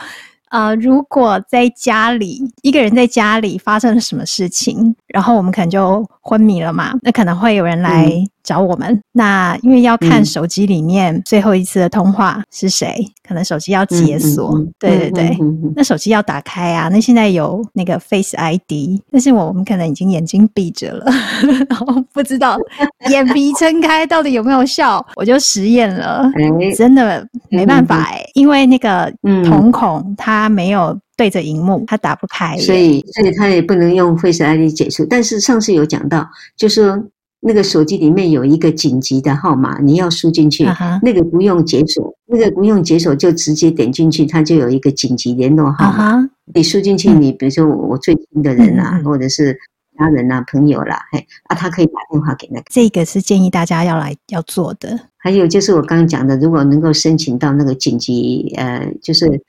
[0.50, 8.05] 呃，如果在家里一个人在家里发生了什么事情，然后我们可能就昏迷了嘛，那可能会有人来。
[8.05, 8.27] 嗯。
[8.43, 15.38] 找我们，那因为要看手机里面最后一次的通话是谁，嗯、可能手机要解锁，对对对，
[15.75, 16.89] 那手机要打开啊。
[16.89, 21.05] 那现在有那个 Face ID，但是我们可能已经眼睛闭着了，
[21.69, 22.57] 然后不知道
[23.12, 25.05] 眼皮撑开到底有没有效。
[25.15, 26.27] 我就实验了，
[26.60, 35.05] 欸、真的没办法哎、欸，嗯、因为那个瞳孔它没有对着荧幕，它打不开，所以所以它也不能用 Face ID 解除。
[35.05, 37.03] 但是上次有讲到，就是说。
[37.43, 40.99] 那个手机里面有一个紧急的号码，你要输进去，uh huh.
[41.01, 46.19] 那个不用解锁，那个不用解锁就直接点进去，它就有一个紧急联络号码。
[46.19, 46.29] Uh huh.
[46.53, 49.05] 你输进去，你比如说我最亲的人啊，uh huh.
[49.05, 49.57] 或者是
[49.97, 52.65] 家人啊、朋友啦，嘿，啊，他可以打电话给那个。
[52.69, 54.99] 这个是建议大家要来要做的。
[55.17, 59.41] 还有就是我刚刚讲的，如果能够申请到那个紧急，呃，就是。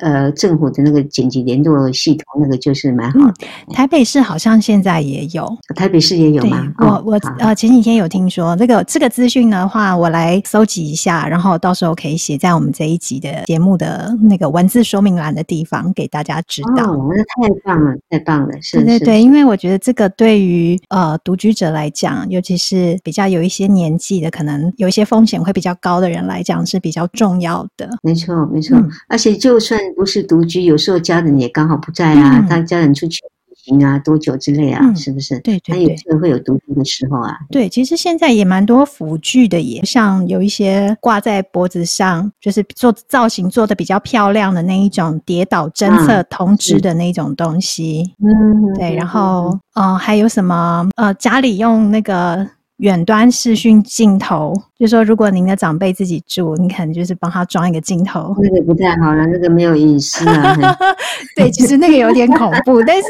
[0.00, 3.34] 呃，政府的那个紧急联络系统，那个就是蛮好的。
[3.68, 3.74] 嗯。
[3.74, 6.72] 台北市好像现在也有，台北市也有吗？
[6.78, 16.92] 我我呃前几天有听说这个这个资讯的话，我来搜集一下，然后到时候可以写在我们这一集的节目的那个文字说明栏的地方给大家知道。
[16.92, 18.52] 哦，那太棒了，太棒了！
[18.62, 27.90] 是，对对对，因为我觉得这个对于呃独居者来讲，尤其是比较有一些年纪的，可能有一些风险会比较高的人来讲是比较重要的。
[28.02, 29.60] 没错，没错，嗯、而且就。
[29.66, 35.40] 算不是独居，有时候家人也刚好不在啊，他、嗯、家人出去旅行啊，多久之类啊，嗯、是不是？
[35.40, 37.36] 对，对，对，他有时候会有独居的时候啊。
[37.50, 48.14] 对，其实现在也蛮多辅具的，也像有一些挂在脖子上，就是做造型做的比较漂亮的那一种跌倒侦测通知的那种东西。
[48.22, 52.48] 嗯，对，然后呃，还有什么呃，家里用那个。
[52.80, 60.54] 远端视讯镜头，就是说如果您的长辈自己住，你可能就是帮他装一个镜头，那个不太好了，那个没有隐私啊。
[61.34, 63.08] 对，其实那个有点恐怖，但是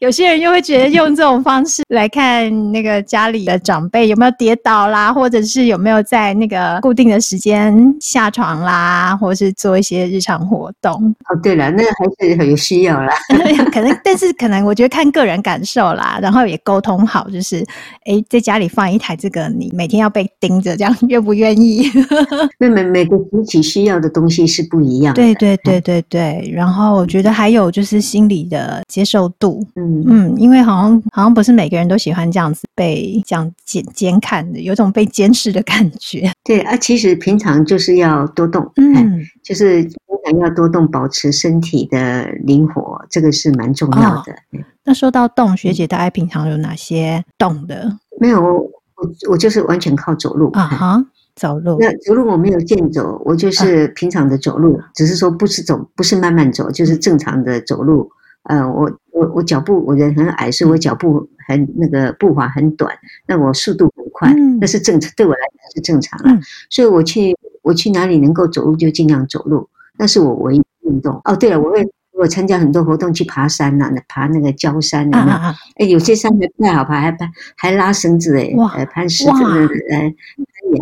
[0.00, 10.92] 有些人又会觉得用这种方式来看那个家里的长辈有没有跌倒啦，或者是有没有在那个固定的时间下床啦，或者是做一些日常活动。
[11.30, 13.14] 哦，对了，那个还是很有需要啦。
[13.72, 17.64] 可能，但是可能我觉得看个人感受啦，然后也沟通好，就是
[18.04, 19.06] 哎，在家里放一台。
[19.06, 21.82] 台这个你每天要被盯着，这样 愿不愿意？
[22.58, 25.22] 那每每个主体需要的东西是不一样的。
[25.22, 26.50] 对对对对对。
[26.52, 29.66] 然后我觉得还有就是心理的接受度。
[29.76, 36.30] 嗯嗯，因为好像好像不是每个人都喜欢这样子被这样监监看的，有种被监视的感觉。
[36.44, 39.92] 对啊，其实平常就是要多动，嗯，就是平
[40.24, 44.32] 常要多动，保持身体的灵活，这个是蛮重要的。
[44.32, 47.98] 哦，那说到动，学姐大概平常有哪些动的？
[48.20, 48.70] 没有。
[48.96, 51.76] 我我就是完全靠走路啊哈，走路。
[51.78, 58.10] 那走路我没有健走，我就是平常的走路，只是说不是走，不是慢慢走，就是正常的走路。
[58.44, 62.90] 呃，我我我脚步，我人很矮，所以我脚步很那个步伐很短，
[63.26, 66.40] 那我速度很快，那是正常，对我来讲是正常的。
[66.70, 69.68] 所以我去我去哪里能够走路就尽量走路，
[69.98, 71.20] 那是我唯一运动。
[71.24, 71.86] 哦，对了，我会。
[72.18, 80.14] 我参加很多活动，去爬山呐、啊，爬那个郊山啊，哎、啊啊欸，有些山还不太好爬，还攀还拉绳子哎，哇，攀石子的哎，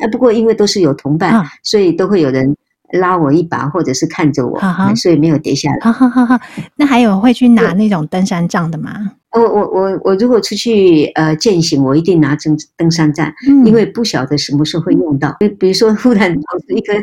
[0.01, 2.57] 哎，不过因为都是有同伴，啊、所以都会有人
[2.93, 4.61] 拉我一把，或者是看着我，
[4.97, 5.79] 所以没有跌下来。
[5.81, 6.41] 哈哈哈哈，
[6.77, 8.93] 那还有会去拿那种登山杖的吗？
[9.33, 15.37] 我我我我如果出去呃践行，我一定拿登登山杖，嗯、因为不晓得什么时候会用到。
[15.59, 16.33] 比如说忽然
[16.73, 16.95] 一个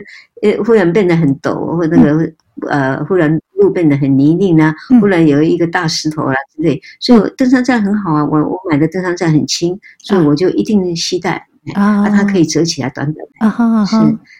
[0.41, 2.35] 呃忽然变得很陡，或那个、嗯、
[2.69, 8.25] 呃忽然路变得很泥泞啊，忽然有一个大石头啊之类，所以登山杖很好啊。
[8.25, 11.47] 我我买的登山杖很轻，所以我就一定携带。
[11.75, 13.95] 啊，它可以折起来短短的，啊哈，是，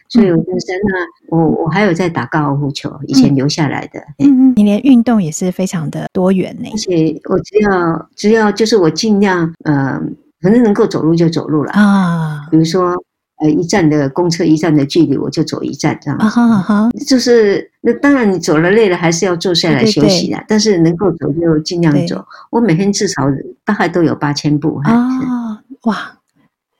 [0.08, 0.92] 所以我登山呢，
[1.28, 4.00] 我我还有在打高尔夫球，以前留下来的。
[4.18, 6.68] 嗯嗯，你连运动也是非常的多元呢。
[6.72, 10.02] 而且我只要只要就是我尽量呃，
[10.40, 12.40] 反正能够走路就走路了啊。
[12.50, 13.00] 比如说
[13.42, 16.24] 呃，一站的公车一站的距离，我就走一站这样子。
[16.24, 20.42] 啊哈哈，就是那当然你走了累了，还是要坐下来休息的。
[20.46, 22.24] 但是能够走就尽量走。
[22.50, 23.22] 我每天至少
[23.64, 24.80] 大概都有八千步。
[24.84, 26.18] 啊，哇。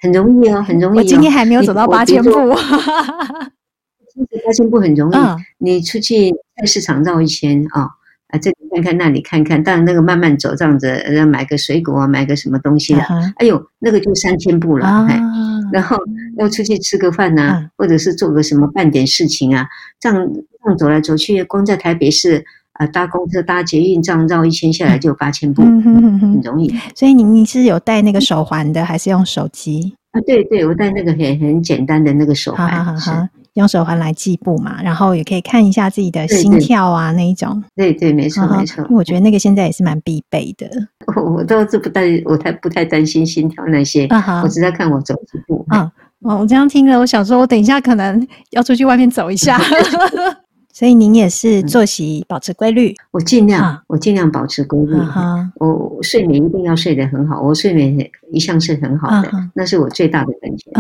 [0.01, 0.99] 很容易哦，很容易。
[0.99, 2.31] 我今天还没有走到八千步。
[4.13, 5.17] 其实八千步很容易，
[5.59, 7.83] 你出去菜市场绕一圈啊，
[8.27, 13.01] 啊，这里看看，那里看看，当然那个慢慢走这样子，买个水果啊，买个什么东西的，
[13.37, 15.07] 哎呦，那个就三千步了。
[15.73, 15.97] 然后
[16.39, 19.67] 要出去吃个饭呐，或者是做个什么办点事情啊，
[20.01, 22.45] 这样这样走来走去，光在台北市。
[22.75, 26.75] 啊，搭公车、搭捷运，这样绕一圈下来就八千步，嗯、哼哼哼很容易。
[26.95, 29.95] 所以你你是有戴那个手环的，还是用手机？
[30.13, 37.63] 啊，对对，我戴那个很很简单的那个手环，好好好，用手环来计步嘛，然后也可以看一下自己的心跳啊，那一种。
[37.77, 38.83] 对对，没错没错。
[38.89, 40.67] 我觉得那个现在也是蛮必备的。
[41.15, 45.67] 我我倒是不担，我才不太担心心跳那些，啊、我只在看我走几步。
[45.75, 45.91] 嗯，
[46.25, 49.61] 哦，我这样听了，我想说，我等一下可能要出去外面走一下。
[50.75, 54.95] 所以您也是作息保持规律，我尽量，我尽量保持规律。
[55.57, 57.95] 我睡眠一定要睡得很好，我睡眠
[58.33, 60.73] 一向是很好的，那是我最大的本钱。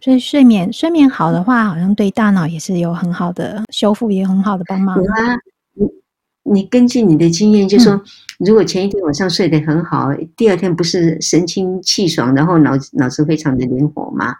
[0.00, 4.96] 所以睡眠睡眠好的话，好像对大脑也是有很好的修复，也很好的帮忙。
[4.96, 5.34] 有啊，
[5.74, 8.00] 你你根据你的经验，就是说
[8.38, 14.32] 如果前一天晚上睡得很好，第二天不是神清气爽，然后脑脑子非常的灵活吗？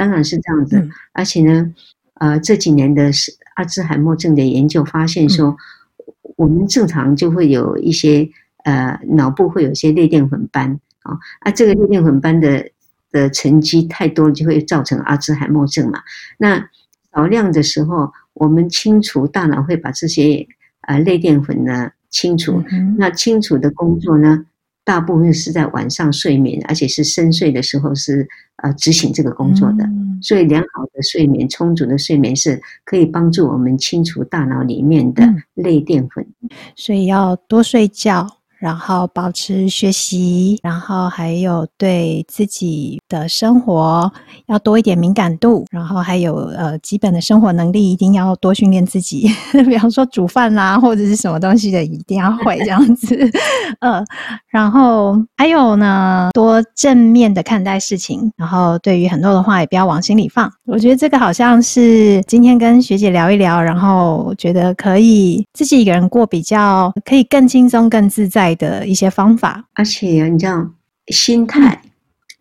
[0.00, 1.74] 当然是这样子，而且呢。
[2.20, 8.28] 呃，这几年的是阿兹海默症的研究发现说，嗯、我们正常就会有一些
[8.64, 12.70] 呃脑部会有一些类淀粉斑啊，啊，这个类淀粉斑的
[13.10, 16.02] 的沉积太多就会造成阿兹海默症嘛。
[16.36, 16.68] 那
[17.14, 20.46] 少量的时候，我们清除大脑会把这些
[20.82, 24.44] 呃类淀粉呢清除，嗯、那清除的工作呢，
[24.84, 29.84] 大部分是在晚上睡眠，而且是深睡的时候是呃执行这个工作的。
[29.84, 35.22] 嗯、所以良好的睡眠、充足的睡眠是可以帮助我们清除大脑里面的
[35.54, 36.26] 类淀粉。
[36.42, 38.39] 嗯、所以要多睡觉。
[38.60, 44.12] 然后保持学习，然后还有对自己的生活
[44.46, 49.28] 要多一点敏感度，然后还有呃基本的生活能力一定要多训练自己，
[49.66, 53.18] 比方说煮饭啦或者是什么东西的一定要会这样子，
[53.80, 54.04] 呃，
[54.50, 60.50] 然后还有呢多正面的看待事情，然后对于很多的话也不要往心里放。
[60.66, 70.70] 我觉得这个好像是今天跟学姐聊一聊，然后觉得可以自己一个人过比较可以更轻松更自在的一些方法，而且你知道，
[71.08, 71.82] 心态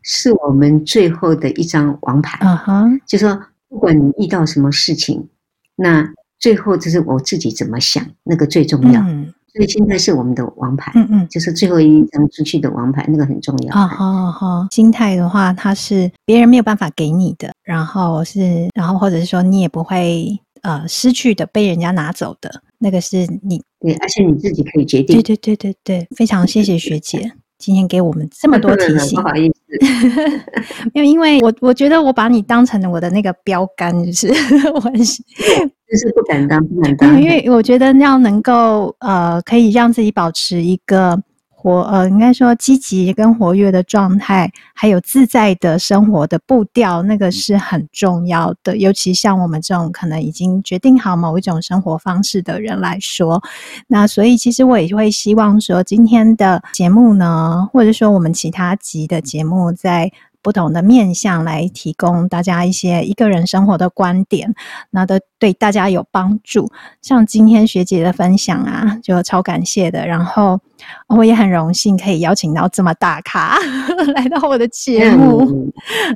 [0.04, 2.38] 是我们最后的一张王牌。
[2.42, 5.28] 嗯哼，就说不管你遇到什么事情，
[5.76, 9.02] 那最后就是我自己怎么想，那个最重要。
[9.02, 10.92] 嗯，所以心态是我们的王牌。
[10.96, 13.76] 嗯嗯，就是最后一张出去的王牌，那个很重要。
[13.76, 22.62] 好好好，心态的话，它是别人没有办法给你的，然后是，然后或者是说你也不会呃失去的，被人家拿走的。
[22.80, 25.16] 那个是你对，而且你自己可以决定。
[25.22, 29.22] 对对对对对，非常谢谢学姐今天给我们这么多提醒。
[29.22, 29.54] 不好意思，
[30.94, 34.28] 因为因为我我觉得我把你当成了我的那个标杆，就是
[34.74, 37.22] 我很就是不敢当，不敢当。
[37.22, 41.22] 因为我觉得要能够呃，可以让自己保持一个。
[41.62, 48.78] 活呃，应该说积极跟活跃的状态，还有自在的生活的步调，那个是很重要的。
[48.78, 53.44] 尤其像我们这种可能已经决定好某一种生活方式的人来说，
[53.88, 60.10] 那所以其实我也会希望说，今天的节目呢，或者说我们其他集的节目，在
[60.42, 64.54] 不同的面向来提供大家一些一个人生活的观点，
[64.92, 66.70] 那都对大家有帮助。
[67.02, 70.06] 像今天学姐的分享啊，就超感谢的。
[70.06, 70.60] 然后
[71.08, 73.58] 我也很荣幸可以邀请到这么大咖
[74.16, 75.72] 来到我的节目。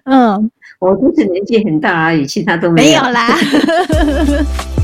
[0.05, 3.27] 嗯，嗯我不是年纪很大而已，其他都没有，没有啦。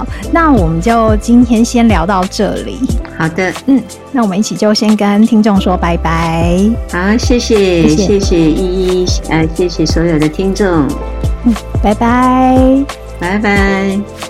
[0.00, 2.78] 好，那我们就今天先聊到这里。
[3.18, 3.82] 好的，嗯，
[4.12, 6.58] 那我们一起就先跟听众说拜拜。
[6.90, 10.66] 好，谢谢，谢谢，谢谢依依，呃，谢谢所有的听众。
[11.44, 12.84] 嗯，拜拜，
[13.18, 14.29] 拜拜。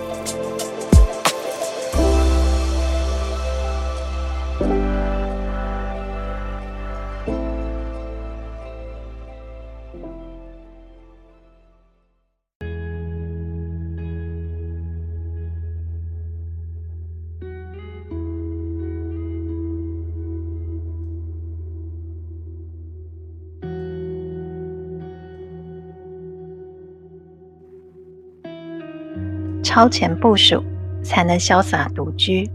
[29.70, 30.64] 超前部署，
[31.00, 32.50] 才能潇洒独居。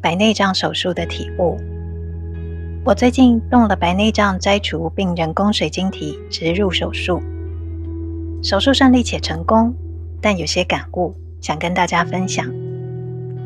[0.00, 1.58] 白内障手术的体悟。
[2.86, 7.20] 我最近动了白内障摘除并人工水晶体植入手术，
[8.42, 9.74] 手术顺利且成功，
[10.22, 12.46] 但有些感悟想跟大家分享。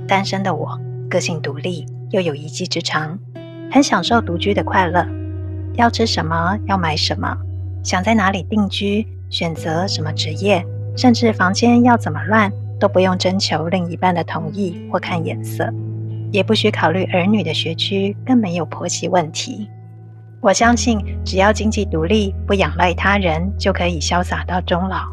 [0.06, 0.78] 单身的我，
[1.10, 3.18] 个性独立，又有一技之长，
[3.68, 5.04] 很享受独居的快乐。
[5.72, 7.36] 要吃什么，要买什么，
[7.82, 10.64] 想在哪里定居，选择什么职业，
[10.96, 15.72] 甚至房间要怎么乱，都不用征求另一半的同意或看颜色，
[16.30, 19.68] 也不需考虑儿女的学区，更没有婆媳问题。
[20.40, 25.06] 我相信，只要经济独立，不仰赖他人，就可以潇洒到终老。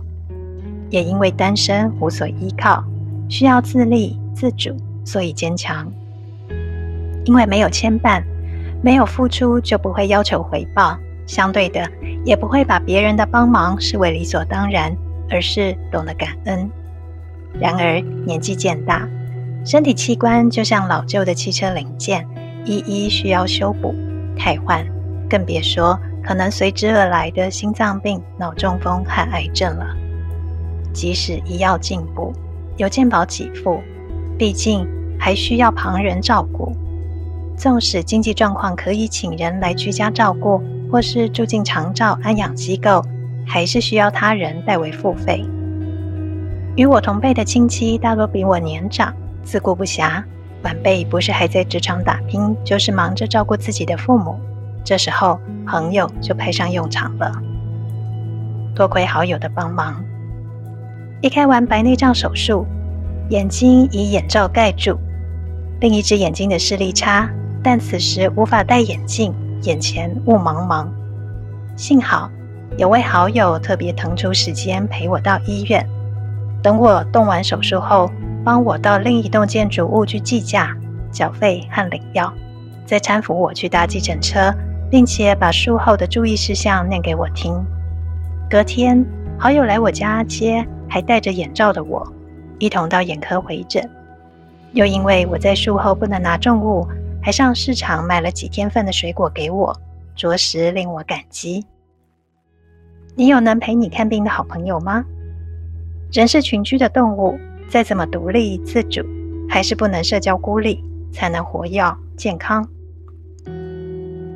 [0.89, 2.83] 也因为单身无所依靠，
[3.29, 4.75] 需要自立自主，
[5.05, 5.89] 所以坚强。
[7.23, 8.21] 因为没有牵绊，
[8.83, 11.89] 没有付出就不会要求回报，相对的，
[12.25, 14.93] 也不会把别人的帮忙视为理所当然，
[15.31, 16.69] 而是懂得感恩。
[17.59, 19.07] 然而年纪渐大，
[19.65, 22.27] 身体器官就像老旧的汽车零件，
[22.65, 23.95] 一一需要修补、
[24.37, 24.85] 汰换，
[25.29, 29.85] 更别说可能随之而来的心脏病、脑中风和癌症了。
[30.93, 32.33] 即使医药进步，
[32.77, 33.81] 有健保给付，
[34.37, 36.75] 毕竟还需要旁人照顾。
[37.57, 40.61] 纵使经济状况可以请人来居家照顾，
[40.91, 43.05] 或是住进长照安养机构，
[43.51, 45.45] 还是需要他人代为付费。
[46.77, 50.23] 与我同辈的亲戚大多比我年长，自顾不暇。
[50.63, 54.39] 晚辈不是还在职场打拼，就是忙着照顾自己的父母。
[54.85, 55.37] 这时候，
[55.67, 57.29] 朋友就派上用场了。
[58.73, 60.01] 多亏好友的帮忙，
[61.21, 62.65] 一开完白内障手术，
[63.31, 64.97] 眼睛以眼罩盖住，
[65.81, 67.29] 另一只眼睛的视力差。
[67.61, 69.33] 但此时无法戴眼镜，
[69.63, 70.87] 眼前雾茫茫。
[71.75, 72.31] 幸好
[72.77, 75.85] 有位好友特别腾出时间陪我到医院，
[76.63, 78.09] 等我动完手术后，
[78.45, 80.75] 帮我到另一栋建筑物去计价、
[81.11, 82.33] 缴费和领药，
[82.85, 84.53] 再搀扶我去搭计程车，
[84.89, 87.53] 并且把术后的注意事项念给我听。
[88.49, 89.05] 隔天，
[89.37, 92.07] 好友来我家接还戴着眼罩的我，
[92.57, 93.87] 一同到眼科回诊。
[94.71, 96.87] 又因为我在术后不能拿重物。
[97.23, 99.79] 还上市场买了几天份的水果给我，
[100.15, 101.63] 着实令我感激。
[103.15, 105.03] 你有能陪你看病的好朋友吗？
[106.13, 107.37] 人是群居的动物，
[107.69, 109.01] 再怎么独立自主，
[109.49, 111.83] 还是不能社交孤立，才能活跃
[112.15, 112.67] 健康。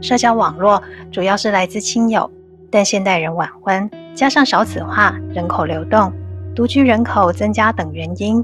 [0.01, 2.29] 社交网络主要是来自亲友，
[2.69, 6.11] 但现代人晚婚，加上少子化、人口流动、
[6.53, 8.43] 独居人口增加等原因，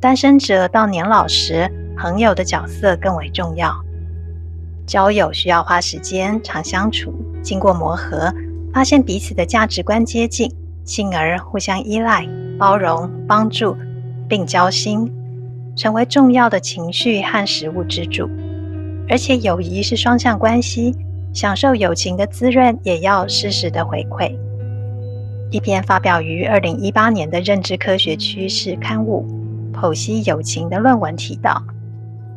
[0.00, 3.74] 单身者到年老时，朋友的角色更为重要。
[4.86, 8.32] 交友需要花时间、常相处，经过磨合，
[8.76, 10.52] 发现彼此的价值观接近，
[10.84, 13.74] 进而互相依赖、包容、帮助，
[14.28, 15.10] 并交心，
[15.74, 18.28] 成为重要的情绪和食物支柱。
[19.08, 20.94] 而且友谊是双向关系，
[21.32, 24.36] 享受友情的滋润，也要适时的回馈。
[25.50, 29.26] 一篇发表于二零一八年的《认知科学趋势》刊物
[29.72, 31.62] 剖析友情的论文提到。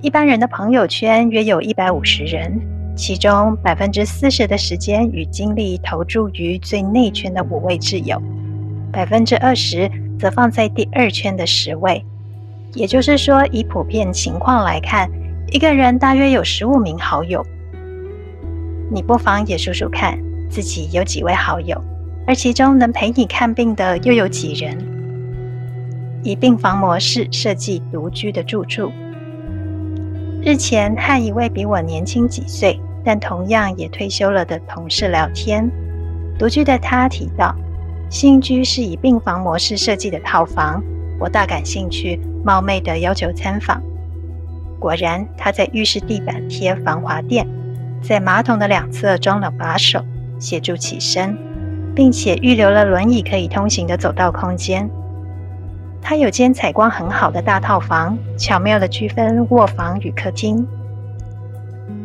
[0.01, 2.61] 一般人的朋友圈约有一百五十人，
[2.99, 8.21] 其中百分之四十的时间与精力投注于最内圈的五位挚友，
[8.91, 9.89] 百分之二十
[10.19, 12.03] 则放在第二圈的十位。
[12.73, 15.09] 也就是说，以普遍情况来看，
[15.47, 17.41] 一个人大约有十五名好友。
[18.91, 20.19] 你不妨也数数看，
[20.49, 21.81] 自己有几位好友，
[22.27, 24.77] 而其中能陪你看病的又有几人？
[26.21, 28.91] 以病房模式设计独居的住处。
[30.43, 35.69] 日前和一位比我年轻几岁，但同样也退休了的同事聊天，
[36.37, 37.55] 独居的他提到，
[38.09, 40.83] 新居是以病房模式设计的套房，
[41.19, 43.81] 我大感兴趣，冒昧的要求参访。
[44.79, 47.47] 果然，他在浴室地板贴防滑垫，
[48.01, 50.03] 在马桶的两侧装了把手，
[50.39, 51.37] 协助起身，
[51.93, 54.89] 并且预留了轮椅可以通行的走道空间。
[56.01, 60.65] 他有间采光很好的大套房，巧妙地区分卧房与客厅。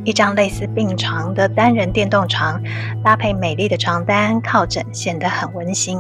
[0.05, 2.63] 一张类似病床的单人电动床，
[3.03, 5.99] 搭配美丽的床单靠枕，显得很温馨。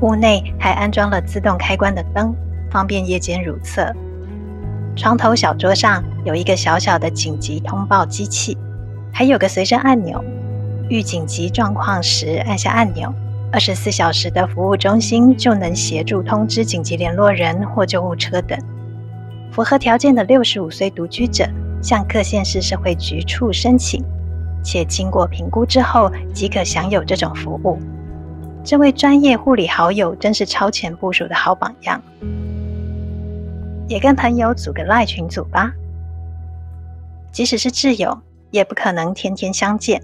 [0.00, 2.34] 屋内还安装了自动开关的灯，
[2.70, 3.94] 方便夜间如厕。
[4.96, 8.56] 床头小桌上有一个小小的紧急通报机器，
[9.12, 10.24] 还有个随身按钮，
[10.88, 13.12] 遇紧急状况时按下按钮。
[13.52, 18.58] 二十四小时的服务中心就能协助通知紧急联络人或救护车等。
[19.50, 21.46] 符合条件的六十五岁独居者
[21.82, 24.02] 向各县市社会局处申请，
[24.62, 27.78] 且经过评估之后即可享有这种服务。
[28.64, 32.00] 这位专业护理好友真是超前部署的好榜样。
[33.88, 35.72] 也跟朋友组个赖群组吧。
[37.32, 38.16] 即使是挚友，
[38.50, 40.00] 也不可能天天相见。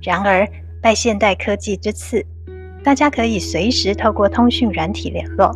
[0.00, 0.48] 然而，
[0.80, 2.24] 拜现代科技之赐，
[2.84, 5.54] 大家可以随时透过通讯软体联络，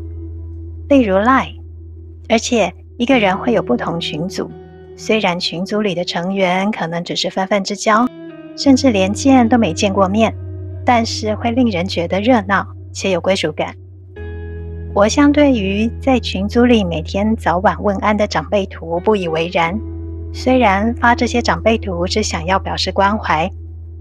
[0.89, 1.61] 例如 Line。
[2.29, 4.51] 而且，一个人会有不同群组，
[4.97, 8.07] 虽然群组里的成员可能只是泛泛之交，
[8.57, 10.35] 甚至连见都没见过面，
[10.85, 13.75] 但是会令人觉得热闹且有归属感。
[14.95, 19.81] 我相对于在群组里每天早晚问安的长辈图不以为然，
[20.33, 23.51] 虽然发这些长辈图是想要表示关怀。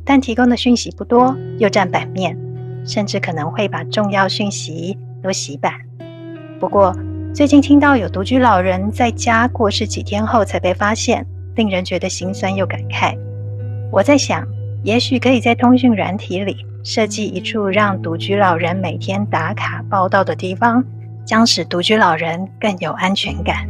[0.06, 2.38] 但提供的讯息不多，又占版面，
[2.86, 5.72] 甚至可能会把重要讯息都洗版。
[6.60, 6.94] 不过，
[7.34, 11.26] 最近听到有独居老人在家过世几天后才被发现，
[11.56, 13.18] 令人觉得心酸又感慨。
[13.92, 14.48] 我在想，
[14.84, 20.86] 也许可以在通讯软体里设计一处让独居老人每天打卡报到的地方，
[21.26, 23.68] 将使独居老人更有安全感。